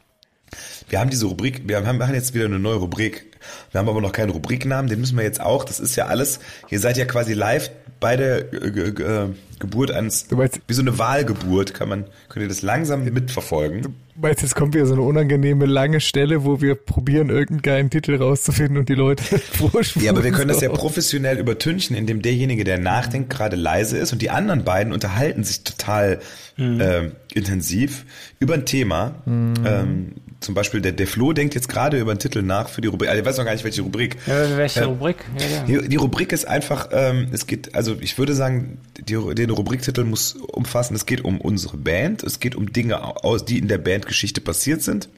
[0.89, 3.27] wir haben diese Rubrik, wir haben, machen jetzt wieder eine neue Rubrik.
[3.73, 5.65] Wir haben aber noch keinen Rubriknamen, den müssen wir jetzt auch.
[5.65, 6.39] Das ist ja alles,
[6.71, 10.61] ihr seid ja quasi live bei der äh, ge- ge- äh, Geburt eines, Du meinst-
[10.67, 13.95] wie so eine Wahlgeburt, kann man, könnt ihr das langsam mitverfolgen.
[14.17, 17.91] Meinst du, jetzt kommt wieder so eine unangenehme lange Stelle, wo wir probieren, irgendeinen geilen
[17.91, 20.05] Titel rauszufinden und die Leute vorspulen.
[20.07, 24.13] Ja, aber wir können das ja professionell übertünchen, indem derjenige, der nachdenkt, gerade leise ist
[24.13, 26.19] und die anderen beiden unterhalten sich total
[26.59, 28.05] ähm, intensiv
[28.41, 29.15] über ein Thema.
[29.27, 30.13] Ähm,
[30.43, 33.09] zum Beispiel der, der Flo denkt jetzt gerade über einen Titel nach für die Rubrik.
[33.09, 34.17] Also ich weiß noch gar nicht, welche Rubrik.
[34.27, 34.87] Ja, welche Ja.
[34.87, 35.17] Rubrik?
[35.39, 35.63] Ja, ja.
[35.83, 40.05] Die, die Rubrik ist einfach, ähm, es geht, also ich würde sagen, die, den Rubriktitel
[40.05, 43.79] muss umfassen, es geht um unsere Band, es geht um Dinge aus, die in der
[43.79, 45.09] Bandgeschichte passiert sind.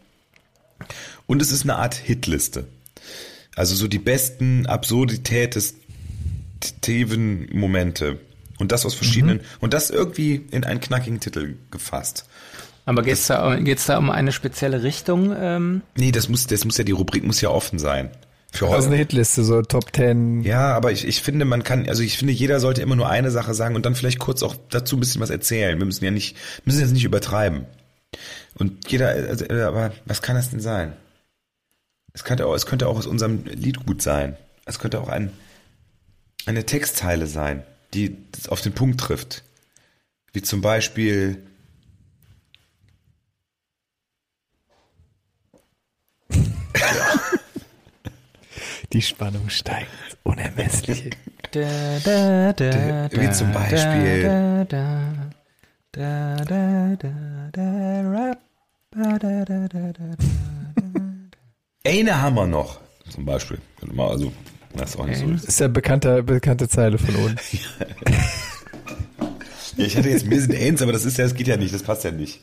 [1.27, 2.67] Und es ist eine Art Hitliste.
[3.57, 8.19] Also so die besten absurditätestiven Momente.
[8.59, 12.27] Und das aus verschiedenen, und das irgendwie in einen knackigen Titel gefasst.
[12.87, 15.35] Aber geht's da, geht's da um eine spezielle Richtung?
[15.37, 18.11] Ähm, Nee, das muss, das muss ja, die Rubrik muss ja offen sein.
[18.53, 18.87] Für Also heute.
[18.89, 20.43] eine Hitliste, so Top Ten.
[20.43, 23.31] Ja, aber ich, ich finde, man kann, also ich finde, jeder sollte immer nur eine
[23.31, 25.79] Sache sagen und dann vielleicht kurz auch dazu ein bisschen was erzählen.
[25.79, 27.67] Wir müssen ja nicht, müssen jetzt nicht übertreiben.
[28.57, 30.93] Und jeder, also, äh, aber was kann das denn sein?
[32.13, 34.37] Es könnte auch, es könnte auch aus unserem Lied gut sein.
[34.67, 35.33] Es könnte auch ein,
[36.47, 39.43] eine Textzeile sein, die das auf den Punkt trifft.
[40.33, 41.43] Wie zum Beispiel,
[48.93, 51.11] Die Spannung steigt ins Unermessliche.
[51.51, 55.13] da, da, da, Wie zum Beispiel- Da, da,
[55.93, 58.39] da, da, da, da, rap,
[58.91, 60.17] da, da, da, da, da.
[61.87, 62.81] eine haben wir noch.
[63.11, 63.59] Zum Beispiel.
[63.99, 64.33] Also,
[64.75, 65.27] das ist auch nicht so.
[65.31, 67.41] Das ist ja bekannte, bekannte Zeile von uns.
[69.77, 71.75] Ja, ich hatte jetzt mir sind Ains, aber das ist ja, das geht ja nicht,
[71.75, 72.41] das passt ja nicht.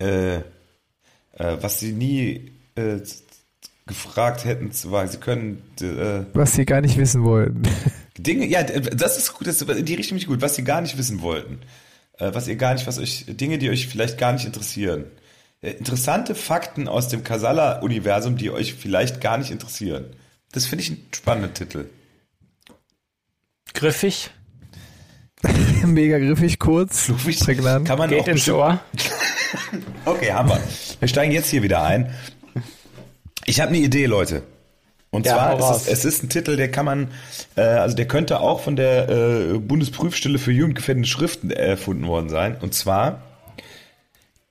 [0.00, 0.42] Äh, äh,
[1.60, 3.00] was sie nie äh,
[3.86, 7.62] gefragt hätten zu wagen, sie können äh, Was sie gar nicht wissen wollten.
[8.18, 10.80] Dinge, ja, das ist gut, das ist in die Richtung nicht gut, was sie gar
[10.80, 11.60] nicht wissen wollten.
[12.18, 15.04] Äh, was ihr gar nicht, was euch, Dinge, die euch vielleicht gar nicht interessieren.
[15.60, 20.06] Äh, interessante Fakten aus dem Kasala-Universum, die euch vielleicht gar nicht interessieren.
[20.52, 21.86] Das finde ich einen spannenden Titel.
[23.74, 24.30] Griffig,
[25.84, 27.40] Mega griffig, kurz, Fluffig.
[27.40, 27.88] prägnant.
[27.88, 28.80] Kann man geht auch ins Ohr.
[30.06, 30.60] Okay, haben wir.
[30.98, 32.14] Wir steigen jetzt hier wieder ein.
[33.44, 34.42] Ich habe eine Idee, Leute.
[35.10, 37.08] Und Ja, zwar ist es, es ist ein Titel, der kann man,
[37.56, 42.56] äh, also der könnte auch von der äh, Bundesprüfstelle für jugendgefährdende Schriften erfunden worden sein.
[42.60, 43.22] Und zwar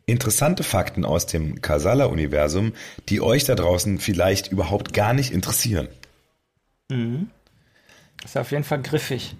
[0.06, 2.74] interessante Fakten aus dem Kasala-Universum,
[3.10, 5.88] die euch da draußen vielleicht überhaupt gar nicht interessieren.
[8.24, 9.36] Ist auf jeden Fall griffig.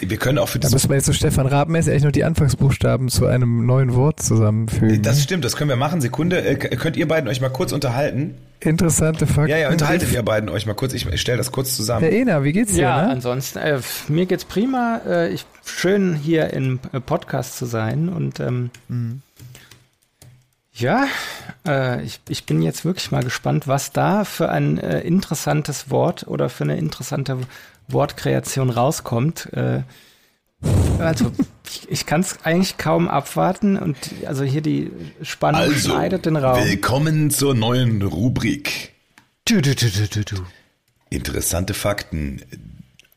[0.00, 2.24] Wir können auch für Da das, müssen wir jetzt so Stefan Rabenmess eigentlich noch die
[2.24, 5.02] Anfangsbuchstaben zu einem neuen Wort zusammenfügen.
[5.02, 6.00] das stimmt, das können wir machen.
[6.00, 8.34] Sekunde, äh, könnt ihr beiden euch mal kurz unterhalten?
[8.60, 9.50] Interessante Fakten.
[9.50, 10.92] Ja, ja, unterhaltet ihr beiden euch mal kurz.
[10.94, 12.04] Ich, ich stelle das kurz zusammen.
[12.04, 12.82] Ja, Ena, wie geht's dir?
[12.82, 13.10] Ja, ne?
[13.10, 15.00] ansonsten, äh, mir geht's prima.
[15.06, 18.70] Äh, ich, schön hier im äh, Podcast zu sein und ähm,
[20.78, 21.06] ja,
[21.66, 26.26] äh, ich, ich bin jetzt wirklich mal gespannt, was da für ein äh, interessantes Wort
[26.28, 27.38] oder für eine interessante
[27.88, 29.52] Wortkreation rauskommt.
[29.52, 29.82] Äh,
[30.98, 31.30] Also,
[31.68, 34.90] ich, ich kann es eigentlich kaum abwarten und also hier die
[35.22, 36.64] Spannung Also, schneidet den Raum.
[36.64, 38.92] willkommen zur neuen Rubrik.
[39.44, 40.42] Du, du, du, du, du, du.
[41.10, 42.42] Interessante Fakten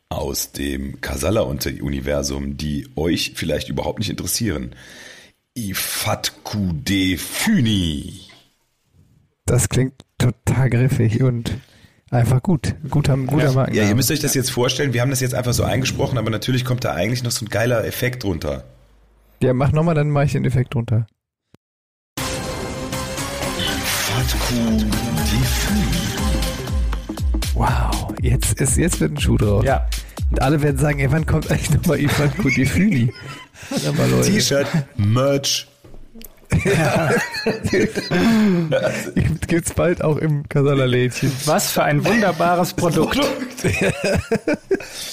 [0.09, 4.76] aus dem Kasala-Universum, die euch vielleicht überhaupt nicht interessieren.
[5.55, 8.22] Ifatku de Füni.
[9.45, 11.51] Das klingt total griffig und
[12.12, 12.76] einfach gut.
[12.89, 13.74] Guter, guter Marken.
[13.74, 16.30] Ja, ihr müsst euch das jetzt vorstellen, wir haben das jetzt einfach so eingesprochen, aber
[16.30, 18.64] natürlich kommt da eigentlich noch so ein geiler Effekt runter.
[19.41, 21.07] Ja, mach nochmal, dann mache ich den Effekt runter.
[27.53, 29.66] Wow, jetzt, ist, jetzt wird ein Schuh draus.
[29.66, 29.88] Ja,
[30.32, 32.32] Und alle werden sagen, ey, wann kommt eigentlich nochmal Ivan
[34.10, 34.32] Leute.
[34.32, 35.68] T-Shirt, Merch.
[39.47, 41.32] Gibt's bald auch im Kasala-Lädchen.
[41.45, 43.20] was für ein wunderbares Produkt.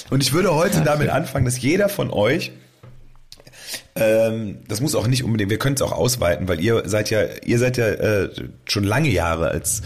[0.09, 2.51] Und ich würde heute damit anfangen, dass jeder von euch,
[3.95, 7.23] ähm, das muss auch nicht unbedingt, wir können es auch ausweiten, weil ihr seid ja,
[7.45, 8.29] ihr seid ja äh,
[8.65, 9.81] schon lange Jahre als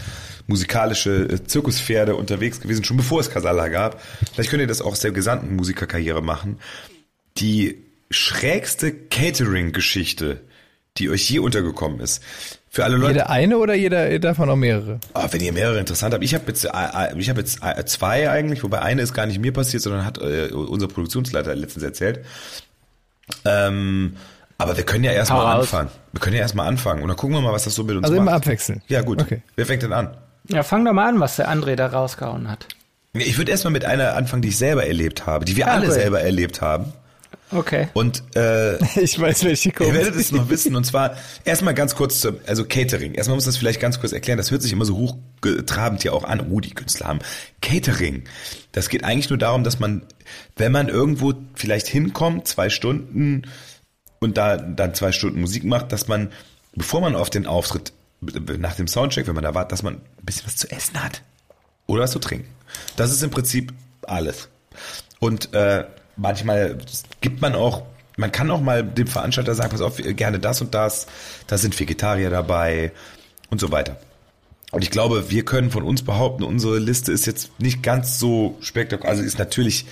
[0.46, 4.02] musikalische äh, Zirkuspferde unterwegs gewesen, schon bevor es Casala gab.
[4.32, 6.58] Vielleicht könnt ihr das auch aus der gesamten Musikerkarriere machen.
[7.38, 10.40] Die schrägste Catering-Geschichte,
[10.98, 12.22] die euch je untergekommen ist.
[12.68, 13.12] Für alle Leute.
[13.12, 14.98] Jeder eine oder jeder davon auch mehrere?
[15.14, 16.24] Ah, wenn ihr mehrere interessant habt.
[16.24, 19.26] Ich habe jetzt, äh, äh, ich habe jetzt äh, zwei eigentlich, wobei eine ist gar
[19.26, 22.20] nicht mir passiert, sondern hat äh, unser Produktionsleiter letztens erzählt.
[23.44, 24.16] Ähm,
[24.58, 25.90] aber wir können ja erstmal anfangen.
[26.12, 28.04] Wir können ja erstmal anfangen und dann gucken wir mal, was das so mit uns
[28.04, 28.22] Also macht.
[28.22, 28.82] immer abwechseln.
[28.88, 29.20] Ja, gut.
[29.20, 29.42] Okay.
[29.56, 30.16] Wer fängt denn an?
[30.48, 32.66] Ja, fang doch mal an, was der André da rausgehauen hat.
[33.14, 35.86] Ich würde erstmal mit einer anfangen, die ich selber erlebt habe, die wir Ah, alle
[35.88, 35.92] cool.
[35.92, 36.92] selber erlebt haben.
[37.52, 37.88] Okay.
[37.94, 39.92] Und äh, Ich weiß, welche Ihr kommt.
[39.92, 40.76] werdet es noch wissen.
[40.76, 43.14] Und zwar erstmal ganz kurz zum, also Catering.
[43.14, 44.38] Erstmal muss das vielleicht ganz kurz erklären.
[44.38, 46.40] Das hört sich immer so hochtrabend hier auch an.
[46.50, 47.20] Oh, die Künstler haben
[47.60, 48.24] Catering.
[48.72, 50.02] Das geht eigentlich nur darum, dass man,
[50.56, 53.42] wenn man irgendwo vielleicht hinkommt, zwei Stunden
[54.18, 56.30] und da dann zwei Stunden Musik macht, dass man,
[56.74, 60.24] bevor man auf den Auftritt, nach dem Soundcheck, wenn man da wartet, dass man ein
[60.24, 61.22] bisschen was zu essen hat.
[61.86, 62.48] Oder was zu trinken.
[62.96, 63.72] Das ist im Prinzip
[64.02, 64.48] alles.
[65.18, 65.84] Und äh,
[66.16, 66.78] manchmal
[67.20, 67.82] gibt man auch,
[68.16, 71.06] man kann auch mal dem Veranstalter sagen, pass auf, gerne das und das,
[71.46, 72.92] da sind Vegetarier dabei
[73.50, 73.98] und so weiter.
[74.70, 78.56] Und ich glaube, wir können von uns behaupten, unsere Liste ist jetzt nicht ganz so
[78.60, 79.86] spektakulär, also ist natürlich,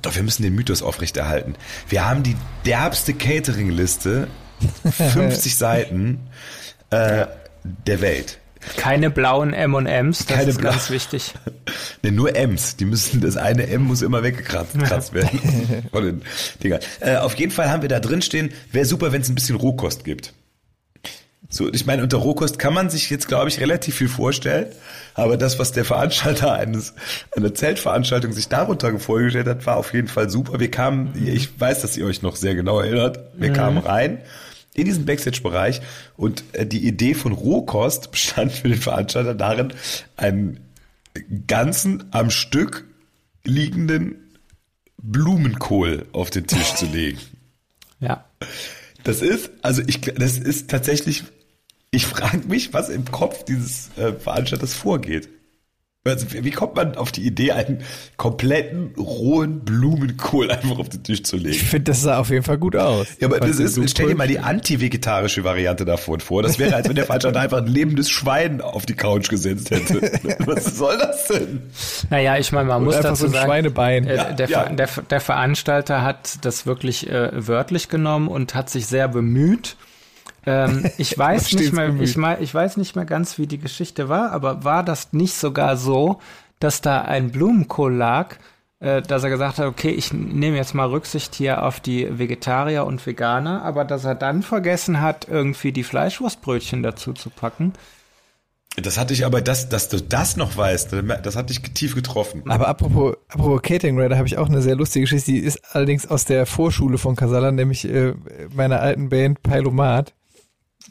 [0.00, 1.56] doch wir müssen den Mythos aufrechterhalten.
[1.88, 4.28] Wir haben die derbste Catering-Liste,
[4.84, 6.20] 50 Seiten
[6.90, 7.26] äh,
[7.64, 8.38] der Welt.
[8.76, 11.34] Keine blauen M&Ms, das Keine ist ganz wichtig.
[12.02, 12.76] Ne, nur M's.
[12.76, 15.88] Die müssen, das eine M muss immer weggekratzt gekratzt werden.
[15.92, 16.22] Von den
[16.62, 16.80] Dingern.
[17.00, 19.56] Äh, auf jeden Fall haben wir da drin stehen, wäre super, wenn es ein bisschen
[19.56, 20.32] Rohkost gibt.
[21.48, 24.66] So, ich meine, unter Rohkost kann man sich jetzt, glaube ich, relativ viel vorstellen.
[25.14, 26.94] Aber das, was der Veranstalter eines,
[27.36, 30.58] einer Zeltveranstaltung sich darunter vorgestellt hat, war auf jeden Fall super.
[30.58, 34.22] Wir kamen, ich weiß, dass ihr euch noch sehr genau erinnert, wir kamen rein
[34.74, 35.80] in diesen Backstage-Bereich
[36.16, 39.72] und äh, die Idee von Rohkost bestand für den Veranstalter darin,
[40.16, 40.60] einen
[41.46, 42.86] ganzen am Stück
[43.44, 44.16] liegenden
[44.96, 47.18] Blumenkohl auf den Tisch zu legen.
[48.00, 48.24] Ja.
[49.04, 51.22] Das ist, also ich, das ist tatsächlich,
[51.92, 55.28] ich frage mich, was im Kopf dieses äh, Veranstalters vorgeht.
[56.04, 57.82] Also, wie kommt man auf die Idee, einen
[58.16, 61.54] kompletten rohen Blumenkohl einfach auf den Tisch zu Ich legen?
[61.58, 63.06] finde, das sah auf jeden Fall gut aus.
[63.20, 66.42] Ja, aber das ist, stell dir mal die anti-vegetarische Variante davon vor.
[66.42, 70.00] Das wäre, als wenn der Veranstalter einfach ein lebendes Schwein auf die Couch gesetzt hätte.
[70.44, 71.62] Was soll das denn?
[72.10, 74.04] Naja, ich meine, man muss einfach dazu so ein sagen, Schweinebein.
[74.08, 74.64] äh, Ja, der, ja.
[74.64, 79.76] Ver- der, der Veranstalter hat das wirklich äh, wörtlich genommen und hat sich sehr bemüht.
[80.46, 84.08] Ähm, ich weiß nicht mehr, ich, mein, ich weiß nicht mehr ganz, wie die Geschichte
[84.08, 86.20] war, aber war das nicht sogar so,
[86.58, 88.36] dass da ein Blumenkohl lag,
[88.80, 92.84] äh, dass er gesagt hat, okay, ich nehme jetzt mal Rücksicht hier auf die Vegetarier
[92.84, 97.72] und Veganer, aber dass er dann vergessen hat, irgendwie die Fleischwurstbrötchen dazu zu packen.
[98.76, 102.42] Das hatte ich aber, das, dass du das noch weißt, das hat dich tief getroffen.
[102.48, 105.30] Aber apropos, apropos Catering Rider habe ich auch eine sehr lustige Geschichte.
[105.30, 108.14] Die ist allerdings aus der Vorschule von Casala, nämlich äh,
[108.54, 110.14] meiner alten Band Pylomat.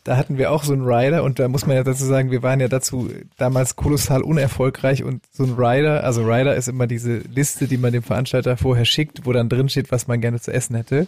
[0.04, 2.42] Da hatten wir auch so einen Rider und da muss man ja dazu sagen, wir
[2.42, 7.18] waren ja dazu damals kolossal unerfolgreich und so ein Rider, also Rider ist immer diese
[7.18, 10.52] Liste, die man dem Veranstalter vorher schickt, wo dann drin steht, was man gerne zu
[10.52, 11.08] essen hätte.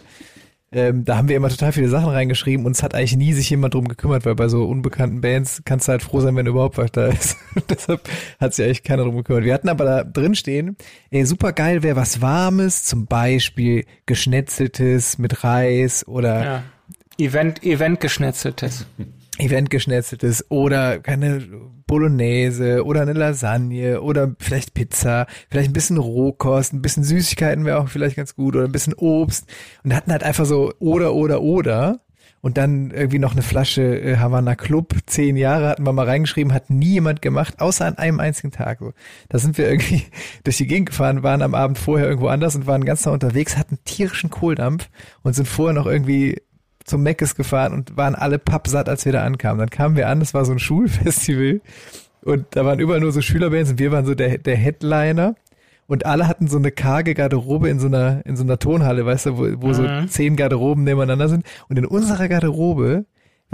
[0.74, 3.48] Ähm, da haben wir immer total viele Sachen reingeschrieben und es hat eigentlich nie sich
[3.48, 6.78] jemand drum gekümmert, weil bei so unbekannten Bands kannst du halt froh sein, wenn überhaupt
[6.78, 7.36] was da ist.
[7.70, 8.00] Deshalb
[8.40, 9.44] hat sich eigentlich keiner drum gekümmert.
[9.44, 10.76] Wir hatten aber da drin stehen,
[11.10, 16.62] ey, super geil wäre was Warmes, zum Beispiel geschnetzeltes mit Reis oder Ja.
[17.18, 18.86] Event, Event geschnetzeltes.
[19.38, 21.42] Event geschnetzeltes oder keine
[21.86, 27.80] Bolognese oder eine Lasagne oder vielleicht Pizza, vielleicht ein bisschen Rohkost, ein bisschen Süßigkeiten wäre
[27.80, 29.46] auch vielleicht ganz gut oder ein bisschen Obst
[29.82, 32.00] und hatten halt einfach so oder oder oder
[32.44, 34.94] und dann irgendwie noch eine Flasche äh, Havana Club.
[35.06, 38.80] Zehn Jahre hatten wir mal reingeschrieben, hat nie jemand gemacht, außer an einem einzigen Tag.
[39.30, 40.02] Da sind wir irgendwie
[40.44, 43.56] durch die Gegend gefahren, waren am Abend vorher irgendwo anders und waren ganz nah unterwegs,
[43.56, 44.90] hatten tierischen Kohldampf
[45.22, 46.36] und sind vorher noch irgendwie
[46.84, 49.58] zum Meckes gefahren und waren alle pappsatt, als wir da ankamen.
[49.58, 51.60] Dann kamen wir an, das war so ein Schulfestival
[52.22, 55.34] und da waren überall nur so Schülerbands und wir waren so der, der Headliner
[55.86, 59.26] und alle hatten so eine karge Garderobe in so einer, in so einer Tonhalle, weißt
[59.26, 59.74] du, wo, wo mhm.
[59.74, 61.44] so zehn Garderoben nebeneinander sind.
[61.68, 63.04] Und in unserer Garderobe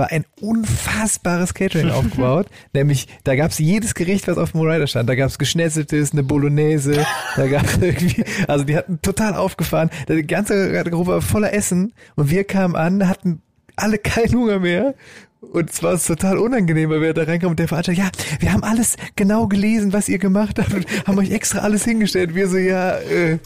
[0.00, 2.46] war ein unfassbares Catering aufgebaut.
[2.72, 5.10] Nämlich, da gab's jedes Gericht, was auf dem Rider stand.
[5.10, 7.04] Da gab's Geschnetzeltes, eine Bolognese,
[7.36, 9.90] da gab's irgendwie, also die hatten total aufgefahren.
[10.08, 13.42] Die ganze Garderobe war voller Essen und wir kamen an, hatten
[13.76, 14.94] alle keinen Hunger mehr
[15.40, 18.10] und es war total unangenehm, weil wir da reinkamen und der Veranstalter, ja,
[18.40, 22.34] wir haben alles genau gelesen, was ihr gemacht habt und haben euch extra alles hingestellt.
[22.34, 23.38] Wir so, ja, äh,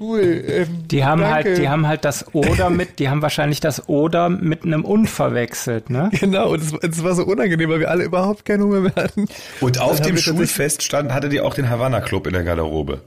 [0.00, 0.44] cool.
[0.46, 1.34] Ähm, die haben danke.
[1.34, 5.06] halt, die haben halt das Oder mit, die haben wahrscheinlich das Oder mit einem Un
[5.06, 6.10] verwechselt, ne?
[6.22, 9.26] Genau, und es, es war so unangenehm, weil wir alle überhaupt keinen Hunger mehr hatten.
[9.60, 13.00] Und auf dem Schulfest stand, hatte die auch den Havanna Club in der Garderobe.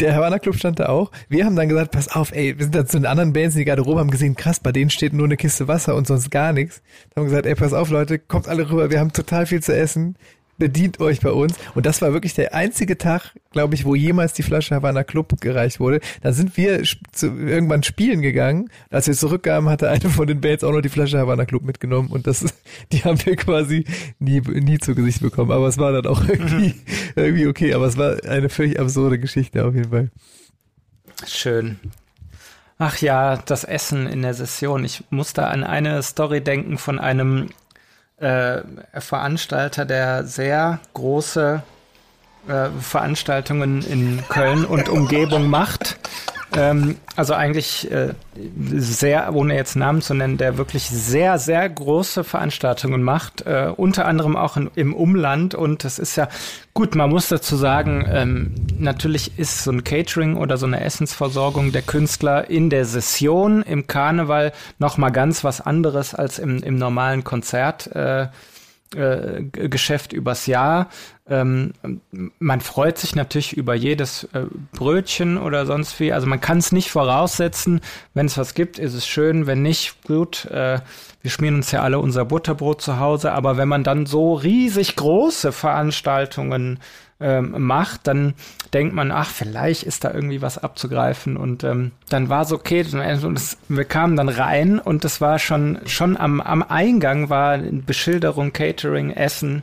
[0.00, 1.12] Der Havanna Club stand da auch.
[1.28, 3.60] Wir haben dann gesagt, pass auf, ey, wir sind da zu den anderen Bands in
[3.60, 6.52] die Garderobe, haben gesehen, krass, bei denen steht nur eine Kiste Wasser und sonst gar
[6.52, 6.82] nichts.
[7.14, 9.74] Dann haben gesagt, ey, pass auf, Leute, kommt alle rüber, wir haben total viel zu
[9.74, 10.16] essen.
[10.58, 11.54] Bedient euch bei uns.
[11.74, 15.38] Und das war wirklich der einzige Tag, glaube ich, wo jemals die Flasche Havana Club
[15.38, 16.00] gereicht wurde.
[16.22, 18.70] Da sind wir zu, irgendwann spielen gegangen.
[18.88, 22.08] Als wir zurückkamen, hatte eine von den Bands auch noch die Flasche Havana Club mitgenommen.
[22.08, 22.42] Und das,
[22.92, 23.84] die haben wir quasi
[24.18, 25.50] nie, nie zu Gesicht bekommen.
[25.50, 26.74] Aber es war dann auch irgendwie,
[27.16, 27.74] irgendwie okay.
[27.74, 30.10] Aber es war eine völlig absurde Geschichte auf jeden Fall.
[31.26, 31.78] Schön.
[32.78, 34.84] Ach ja, das Essen in der Session.
[34.84, 37.48] Ich muss da an eine Story denken von einem
[38.18, 38.62] äh,
[38.98, 41.62] Veranstalter, der sehr große
[42.48, 45.98] äh, Veranstaltungen in Köln und Umgebung macht.
[46.54, 48.14] Ähm, also eigentlich äh,
[48.64, 54.06] sehr, ohne jetzt Namen zu nennen, der wirklich sehr, sehr große Veranstaltungen macht, äh, unter
[54.06, 55.54] anderem auch in, im Umland.
[55.54, 56.28] Und es ist ja
[56.72, 61.72] gut, man muss dazu sagen, ähm, natürlich ist so ein Catering oder so eine Essensversorgung
[61.72, 66.76] der Künstler in der Session im Karneval noch mal ganz was anderes als im, im
[66.76, 67.88] normalen Konzert.
[67.88, 68.28] Äh,
[68.94, 70.88] äh, Geschäft übers Jahr.
[71.28, 71.72] Ähm,
[72.38, 76.12] man freut sich natürlich über jedes äh, Brötchen oder sonst wie.
[76.12, 77.80] Also man kann es nicht voraussetzen.
[78.14, 79.46] Wenn es was gibt, ist es schön.
[79.46, 80.44] Wenn nicht, gut.
[80.46, 80.80] Äh,
[81.22, 83.32] wir schmieren uns ja alle unser Butterbrot zu Hause.
[83.32, 86.78] Aber wenn man dann so riesig große Veranstaltungen
[87.18, 88.34] ähm, macht, dann
[88.74, 91.36] denkt man, ach, vielleicht ist da irgendwie was abzugreifen.
[91.36, 92.84] Und ähm, dann war es okay.
[92.92, 97.58] Und es, wir kamen dann rein und es war schon, schon am, am Eingang war
[97.58, 99.62] Beschilderung, Catering, Essen.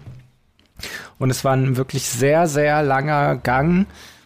[1.20, 3.86] Und es war ein wirklich sehr, sehr langer Gang,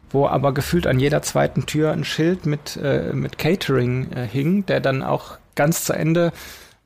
[0.10, 4.66] wo aber gefühlt an jeder zweiten Tür ein Schild mit, äh, mit Catering äh, hing,
[4.66, 6.32] der dann auch ganz zu Ende,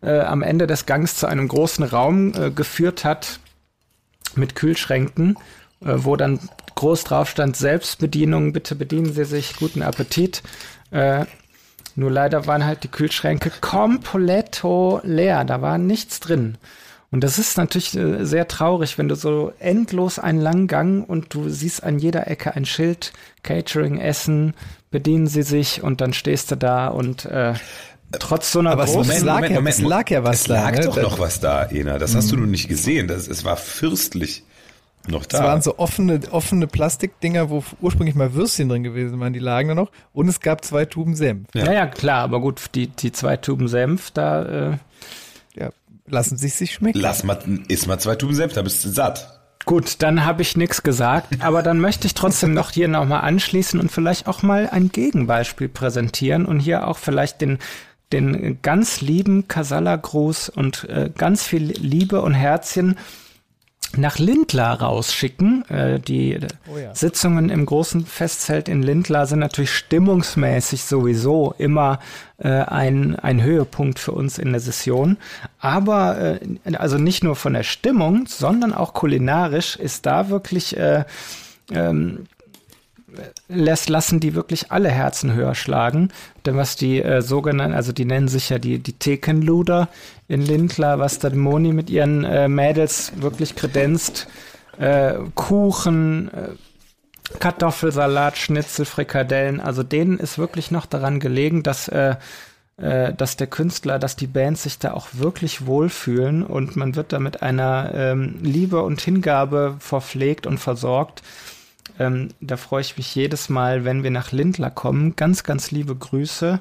[0.01, 3.39] äh, am Ende des Gangs zu einem großen Raum äh, geführt hat
[4.35, 5.37] mit Kühlschränken
[5.81, 6.39] wo dann
[6.75, 10.41] groß drauf stand, Selbstbedienung, bitte bedienen Sie sich, guten Appetit.
[10.91, 11.25] Äh,
[11.95, 16.57] nur leider waren halt die Kühlschränke kompletto leer, da war nichts drin.
[17.11, 21.33] Und das ist natürlich äh, sehr traurig, wenn du so endlos einen langen Gang und
[21.33, 23.11] du siehst an jeder Ecke ein Schild,
[23.43, 24.53] Catering, Essen,
[24.91, 27.53] bedienen sie sich und dann stehst du da und äh,
[28.17, 29.01] trotz so einer Aber großen...
[29.01, 30.53] Moment, Moment, Moment, es lag ja was es da.
[30.53, 30.85] Es lag ne?
[30.85, 31.97] doch noch was da, Ena.
[31.97, 32.43] Das hast du mhm.
[32.43, 33.07] nun nicht gesehen.
[33.07, 34.45] Das, es war fürstlich.
[35.07, 35.37] Noch da.
[35.37, 39.69] Es waren so offene, offene Plastikdinger, wo ursprünglich mal Würstchen drin gewesen waren, die lagen
[39.69, 39.91] da noch.
[40.13, 41.47] Und es gab zwei Tuben Senf.
[41.53, 44.71] Ja, ja, ja klar, aber gut, die, die zwei Tuben Senf, da.
[44.71, 44.77] Äh
[45.55, 45.69] ja,
[46.07, 46.99] lassen sich sich schmecken.
[46.99, 49.39] Lass mal, iss mal zwei Tuben Senf, da bist du satt.
[49.65, 53.79] Gut, dann habe ich nichts gesagt, aber dann möchte ich trotzdem noch hier nochmal anschließen
[53.79, 57.59] und vielleicht auch mal ein Gegenbeispiel präsentieren und hier auch vielleicht den
[58.11, 62.97] den ganz lieben Kasala-Gruß und äh, ganz viel Liebe und Herzchen
[63.97, 65.65] nach Lindlar rausschicken.
[65.69, 66.39] Äh, die
[66.73, 66.93] oh ja.
[66.95, 71.99] Sitzungen im großen Festzelt in Lindlar sind natürlich stimmungsmäßig sowieso immer
[72.37, 75.17] äh, ein, ein Höhepunkt für uns in der Session.
[75.59, 81.05] Aber äh, also nicht nur von der Stimmung, sondern auch kulinarisch ist da wirklich äh,
[81.71, 82.27] ähm,
[83.47, 86.09] lässt, lassen die wirklich alle Herzen höher schlagen.
[86.45, 89.89] Denn was die äh, sogenannten, also die nennen sich ja die, die Thekenluder
[90.27, 94.27] in Lindlar, was da Moni mit ihren äh, Mädels wirklich kredenzt,
[94.79, 96.49] äh, Kuchen, äh,
[97.39, 102.15] Kartoffelsalat, Schnitzel, Frikadellen, also denen ist wirklich noch daran gelegen, dass äh,
[102.81, 107.13] äh, dass der Künstler, dass die Bands sich da auch wirklich wohlfühlen und man wird
[107.13, 111.21] da mit einer ähm, Liebe und Hingabe verpflegt und versorgt.
[111.99, 115.15] Ähm, da freue ich mich jedes Mal, wenn wir nach Lindler kommen.
[115.15, 116.59] Ganz, ganz liebe Grüße.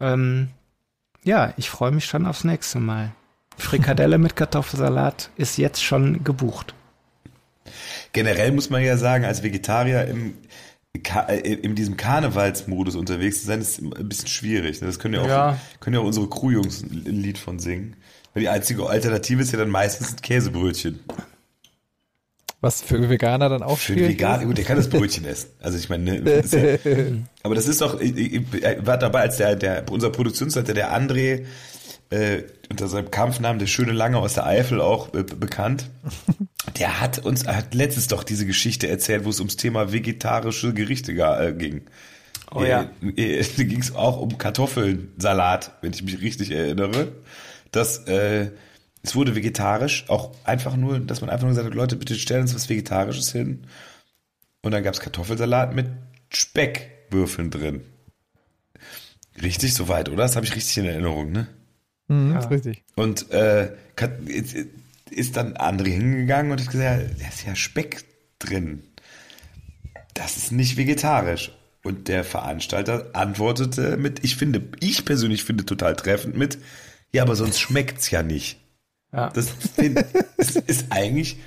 [0.00, 0.48] Ähm,
[1.24, 3.12] ja, ich freue mich schon aufs nächste Mal.
[3.56, 6.74] Frikadelle mit Kartoffelsalat ist jetzt schon gebucht.
[8.12, 10.34] Generell muss man ja sagen, als Vegetarier im,
[10.94, 14.80] äh, in diesem Karnevalsmodus unterwegs zu sein, ist ein bisschen schwierig.
[14.80, 15.60] Das können ja auch, ja.
[15.78, 17.96] Können ja auch unsere Crewjungs ein Lied von singen.
[18.34, 21.00] Weil die einzige Alternative ist ja dann meistens ein Käsebrötchen.
[22.60, 25.50] Was für Veganer dann auch Für Veganer, gut, der kann das Brötchen essen.
[25.60, 26.92] Also ich meine, ne, ja,
[27.42, 30.94] aber das ist doch, ich, ich, ich, war dabei, als der, der unser Produktionsleiter, der
[30.94, 31.46] André,
[32.10, 35.88] äh, unter seinem Kampfnamen der schöne Lange aus der Eifel auch äh, bekannt.
[36.78, 41.12] Der hat uns hat letztens doch diese Geschichte erzählt, wo es ums Thema vegetarische Gerichte
[41.12, 41.82] äh, ging.
[42.52, 42.90] Oh ja.
[43.16, 47.12] Äh, äh, da ging es auch um Kartoffelsalat, wenn ich mich richtig erinnere.
[47.70, 48.50] Das äh,
[49.02, 52.42] es wurde vegetarisch, auch einfach nur, dass man einfach nur gesagt hat, Leute, bitte stellen
[52.42, 53.64] uns was Vegetarisches hin.
[54.62, 55.88] Und dann gab es Kartoffelsalat mit
[56.28, 57.82] Speckwürfeln drin.
[59.40, 60.24] Richtig soweit, oder?
[60.24, 61.48] Das habe ich richtig in Erinnerung, ne?
[62.08, 62.40] Mhm, ja.
[62.40, 62.82] richtig.
[62.94, 63.72] Und äh,
[65.10, 68.04] ist dann André hingegangen und hat gesagt, da ist ja Speck
[68.38, 68.82] drin.
[70.14, 71.52] Das ist nicht vegetarisch.
[71.82, 76.58] Und der Veranstalter antwortete mit, ich finde, ich persönlich finde total treffend mit,
[77.12, 78.59] ja, aber sonst schmeckt's ja nicht.
[79.12, 79.30] Ja.
[79.30, 79.54] Das,
[80.36, 81.38] das ist eigentlich,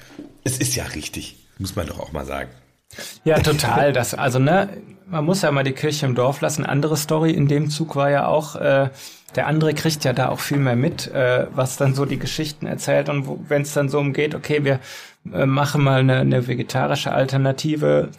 [0.44, 2.50] es ist ja richtig, muss man doch auch mal sagen.
[3.24, 3.94] Ja, total.
[3.94, 4.70] Das, also, ne,
[5.08, 6.66] man muss ja mal die Kirche im Dorf lassen.
[6.66, 8.90] Andere Story in dem Zug war ja auch, äh,
[9.36, 12.66] der andere kriegt ja da auch viel mehr mit, äh, was dann so die Geschichten
[12.68, 14.80] erzählt und wenn es dann so umgeht, okay, wir
[15.32, 18.10] äh, machen mal eine, eine vegetarische Alternative,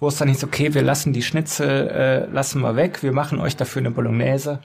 [0.00, 3.40] wo es dann hieß, okay, wir lassen die Schnitzel, äh, lassen wir weg, wir machen
[3.40, 4.60] euch dafür eine Bolognese.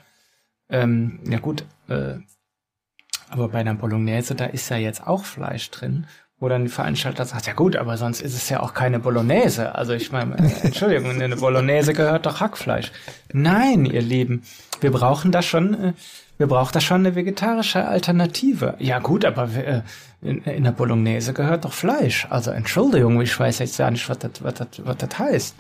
[0.69, 2.15] Ähm, ja gut, äh,
[3.31, 6.05] aber bei einer Bolognese, da ist ja jetzt auch Fleisch drin
[6.41, 9.75] wo dann die Veranstalter sagt, ja gut, aber sonst ist es ja auch keine Bolognese.
[9.75, 12.91] Also ich meine, äh, Entschuldigung, in eine Bolognese gehört doch Hackfleisch.
[13.31, 14.41] Nein, ihr Lieben,
[14.81, 15.93] wir brauchen da schon, äh,
[16.39, 18.73] wir brauchen da schon eine vegetarische Alternative.
[18.79, 19.83] Ja gut, aber äh,
[20.23, 22.25] in, in der Bolognese gehört doch Fleisch.
[22.31, 25.55] Also Entschuldigung, ich weiß jetzt gar nicht, was das, was das, was das heißt.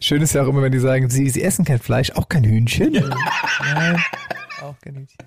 [0.00, 2.44] Schön ist ja auch immer, wenn die sagen, sie, sie essen kein Fleisch, auch kein
[2.44, 2.94] Hühnchen.
[2.94, 3.02] Ja.
[3.74, 3.96] Nein,
[4.62, 5.18] auch kein Hühnchen.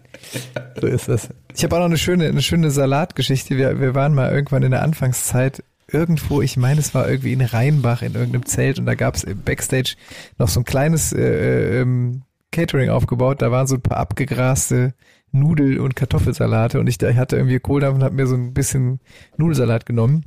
[0.80, 1.30] So ist das.
[1.56, 3.58] Ich habe auch noch eine schöne, eine schöne Salatgeschichte.
[3.58, 7.42] Wir, wir waren mal irgendwann in der Anfangszeit irgendwo, ich meine, es war irgendwie in
[7.42, 9.96] Rheinbach in irgendeinem Zelt und da gab es Backstage
[10.38, 13.42] noch so ein kleines äh, ähm, Catering aufgebaut.
[13.42, 14.94] Da waren so ein paar abgegraste
[15.32, 19.00] Nudel- und Kartoffelsalate und ich, ich hatte irgendwie Kohldampf und habe mir so ein bisschen
[19.38, 20.26] Nudelsalat genommen.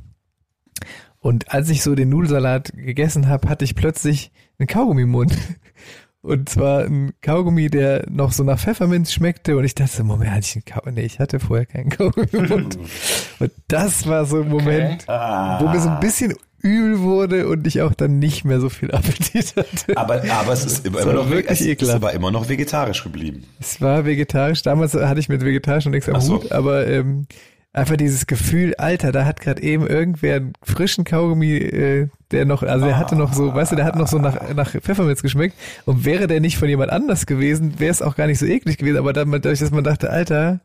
[1.24, 5.34] Und als ich so den Nudelsalat gegessen habe, hatte ich plötzlich einen Kaugummi im Mund.
[6.20, 9.56] Und zwar ein Kaugummi, der noch so nach Pfefferminz schmeckte.
[9.56, 10.96] Und ich dachte, Moment, hatte ich einen Kaugummi?
[10.96, 12.78] Nee, ich hatte vorher keinen Kaugummi im Mund.
[13.38, 15.12] Und das war so ein Moment, okay.
[15.12, 15.60] ah.
[15.62, 18.90] wo mir so ein bisschen übel wurde und ich auch dann nicht mehr so viel
[18.90, 19.96] Appetit hatte.
[19.96, 23.44] Aber, aber es ist immer, noch wirklich es ist aber immer noch vegetarisch geblieben.
[23.60, 24.62] Es war vegetarisch.
[24.62, 26.36] Damals hatte ich mit vegetarisch noch nichts am so.
[26.42, 27.26] Hut, aber ähm,
[27.74, 32.62] einfach dieses Gefühl, Alter, da hat gerade eben irgendwer einen frischen Kaugummi, äh, der noch,
[32.62, 35.56] also der hatte noch so, weißt du, der hat noch so nach, nach Pfefferminz geschmeckt.
[35.84, 38.78] Und wäre der nicht von jemand anders gewesen, wäre es auch gar nicht so eklig
[38.78, 38.96] gewesen.
[38.96, 40.60] Aber dann, dadurch, dass man dachte, Alter,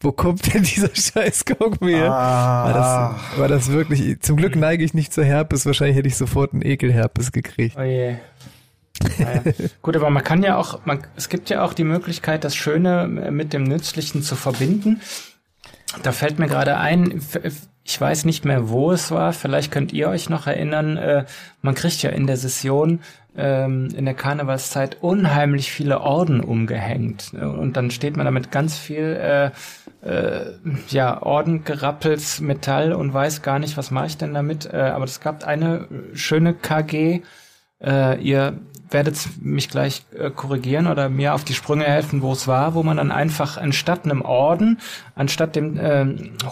[0.00, 2.12] wo kommt denn dieser scheiß Kaugummi her?
[2.12, 2.64] Ah.
[2.64, 6.16] War, das, war das wirklich, zum Glück neige ich nicht zur Herpes, wahrscheinlich hätte ich
[6.16, 7.76] sofort einen Ekelherpes gekriegt.
[7.78, 8.16] Oh je.
[9.18, 9.42] Naja.
[9.82, 13.08] Gut, aber man kann ja auch, man, es gibt ja auch die Möglichkeit, das Schöne
[13.08, 15.00] mit dem Nützlichen zu verbinden.
[16.02, 17.20] Da fällt mir gerade ein,
[17.84, 21.24] ich weiß nicht mehr, wo es war, vielleicht könnt ihr euch noch erinnern, äh,
[21.62, 23.00] man kriegt ja in der Session
[23.36, 27.32] ähm, in der Karnevalszeit unheimlich viele Orden umgehängt.
[27.34, 29.50] Und dann steht man damit ganz viel äh,
[30.08, 30.52] äh,
[30.88, 34.66] ja, Orden gerappels Metall und weiß gar nicht, was mache ich denn damit.
[34.72, 37.22] Äh, aber es gab eine schöne KG,
[37.82, 38.58] äh, ihr
[38.90, 42.82] werdet mich gleich äh, korrigieren oder mir auf die Sprünge helfen, wo es war, wo
[42.82, 44.78] man dann einfach anstatt einem Orden,
[45.14, 46.06] anstatt dem äh,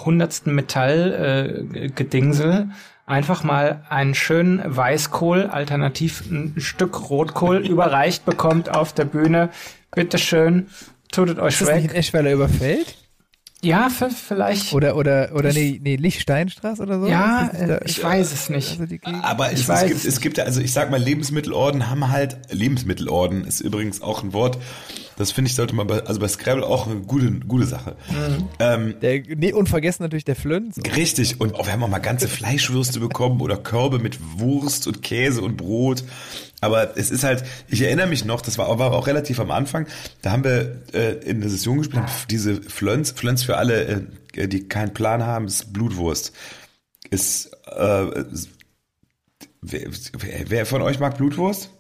[0.05, 2.66] hundertsten Metallgedingsel, äh,
[3.07, 9.51] einfach mal einen schönen Weißkohl, alternativ ein Stück Rotkohl überreicht bekommt auf der Bühne.
[9.95, 10.68] Bitteschön,
[11.11, 13.01] tut es euch Ist das nicht in Eschweiler überfällt?
[13.64, 14.72] Ja, vielleicht.
[14.72, 17.06] Oder, oder, oder nee, nee, Lichtsteinstraße oder so?
[17.06, 18.80] Ja, da, ich weiß es nicht.
[18.80, 23.44] Also Aber es, es, gibt, es gibt, also ich sag mal, Lebensmittelorden haben halt, Lebensmittelorden
[23.44, 24.58] ist übrigens auch ein Wort,
[25.16, 27.96] Das finde ich sollte man bei, also bei Scrabble auch eine gute, gute Sache.
[28.10, 28.48] Mhm.
[28.58, 30.80] Ähm, der, nee, unvergessen natürlich der Flönz.
[30.96, 31.40] Richtig.
[31.40, 35.40] Und oh, wir haben auch mal ganze Fleischwürste bekommen oder Körbe mit Wurst und Käse
[35.42, 36.02] und Brot.
[36.62, 39.88] Aber es ist halt, ich erinnere mich noch, das war, war auch relativ am Anfang,
[40.22, 44.06] da haben wir äh, in der Session gespielt, diese Flönz, Flönz für alle,
[44.36, 46.32] äh, die keinen Plan haben, ist Blutwurst.
[47.10, 48.24] Ist, äh,
[49.60, 49.90] wer,
[50.46, 51.70] wer von euch mag Blutwurst?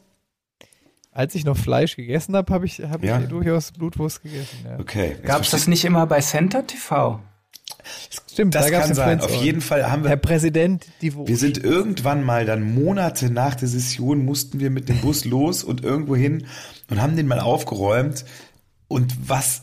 [1.12, 3.20] Als ich noch Fleisch gegessen habe, habe ich, hab ja.
[3.20, 4.58] ich durchaus Blutwurst gegessen.
[4.64, 4.80] Ja.
[4.80, 5.16] Okay.
[5.22, 7.20] Gab es das nicht immer bei Center TV?
[8.30, 9.20] Stimmt, das da kann sein.
[9.20, 10.10] Auf jeden Fall haben wir.
[10.10, 11.28] Herr Präsident, die Wurst.
[11.28, 15.64] Wir sind irgendwann mal dann Monate nach der Session mussten wir mit dem Bus los
[15.64, 16.46] und irgendwo hin
[16.90, 18.24] und haben den mal aufgeräumt.
[18.88, 19.62] Und was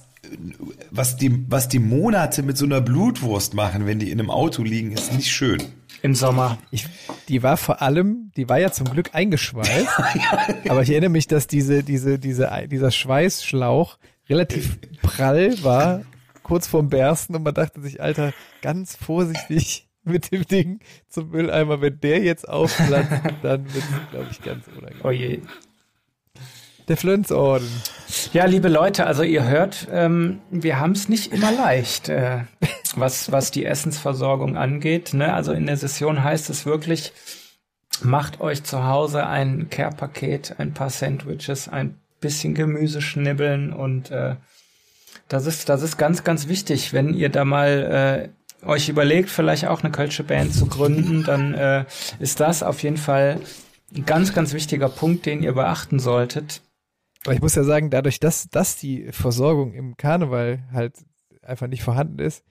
[0.91, 4.63] was die, was die Monate mit so einer Blutwurst machen, wenn die in einem Auto
[4.63, 5.63] liegen, ist nicht schön.
[6.01, 6.57] Im Sommer.
[6.72, 6.86] Ich,
[7.28, 9.88] die war vor allem, die war ja zum Glück eingeschweißt.
[10.70, 13.97] aber ich erinnere mich, dass diese, diese, diese, dieser Schweißschlauch
[14.30, 16.01] relativ prall war,
[16.50, 18.34] kurz vorm Bersten und man dachte sich, Alter,
[18.64, 21.80] ganz vorsichtig mit dem Ding zum Mülleimer.
[21.80, 23.12] Wenn der jetzt aufplatzt,
[23.43, 25.02] dann wird es, glaube ich, ganz unangenehm.
[25.04, 25.41] Oh je.
[26.88, 27.70] Der Flönzorden.
[28.34, 32.45] Ja, liebe Leute, also ihr hört, ähm, wir haben es nicht immer leicht, äh,
[32.95, 35.14] was, was die Essensversorgung angeht.
[35.14, 35.32] Ne?
[35.32, 37.14] Also in der Session heißt es wirklich,
[38.02, 44.38] macht euch zu Hause ein Care-Paket, ein paar Sandwiches, ein bisschen Gemüse schnibbeln und äh,
[45.30, 48.30] das ist, das ist ganz, ganz wichtig, wenn ihr da mal
[48.63, 51.86] äh, euch überlegt, vielleicht auch eine Kölsche Band zu gründen, dann äh,
[52.19, 53.39] ist das auf jeden Fall
[53.95, 56.61] ein ganz, ganz wichtiger Punkt, den ihr beachten solltet.
[57.25, 60.93] Aber ich muss ja sagen, dadurch, dass, dass die Versorgung im Karneval halt
[61.41, 62.43] einfach nicht vorhanden ist,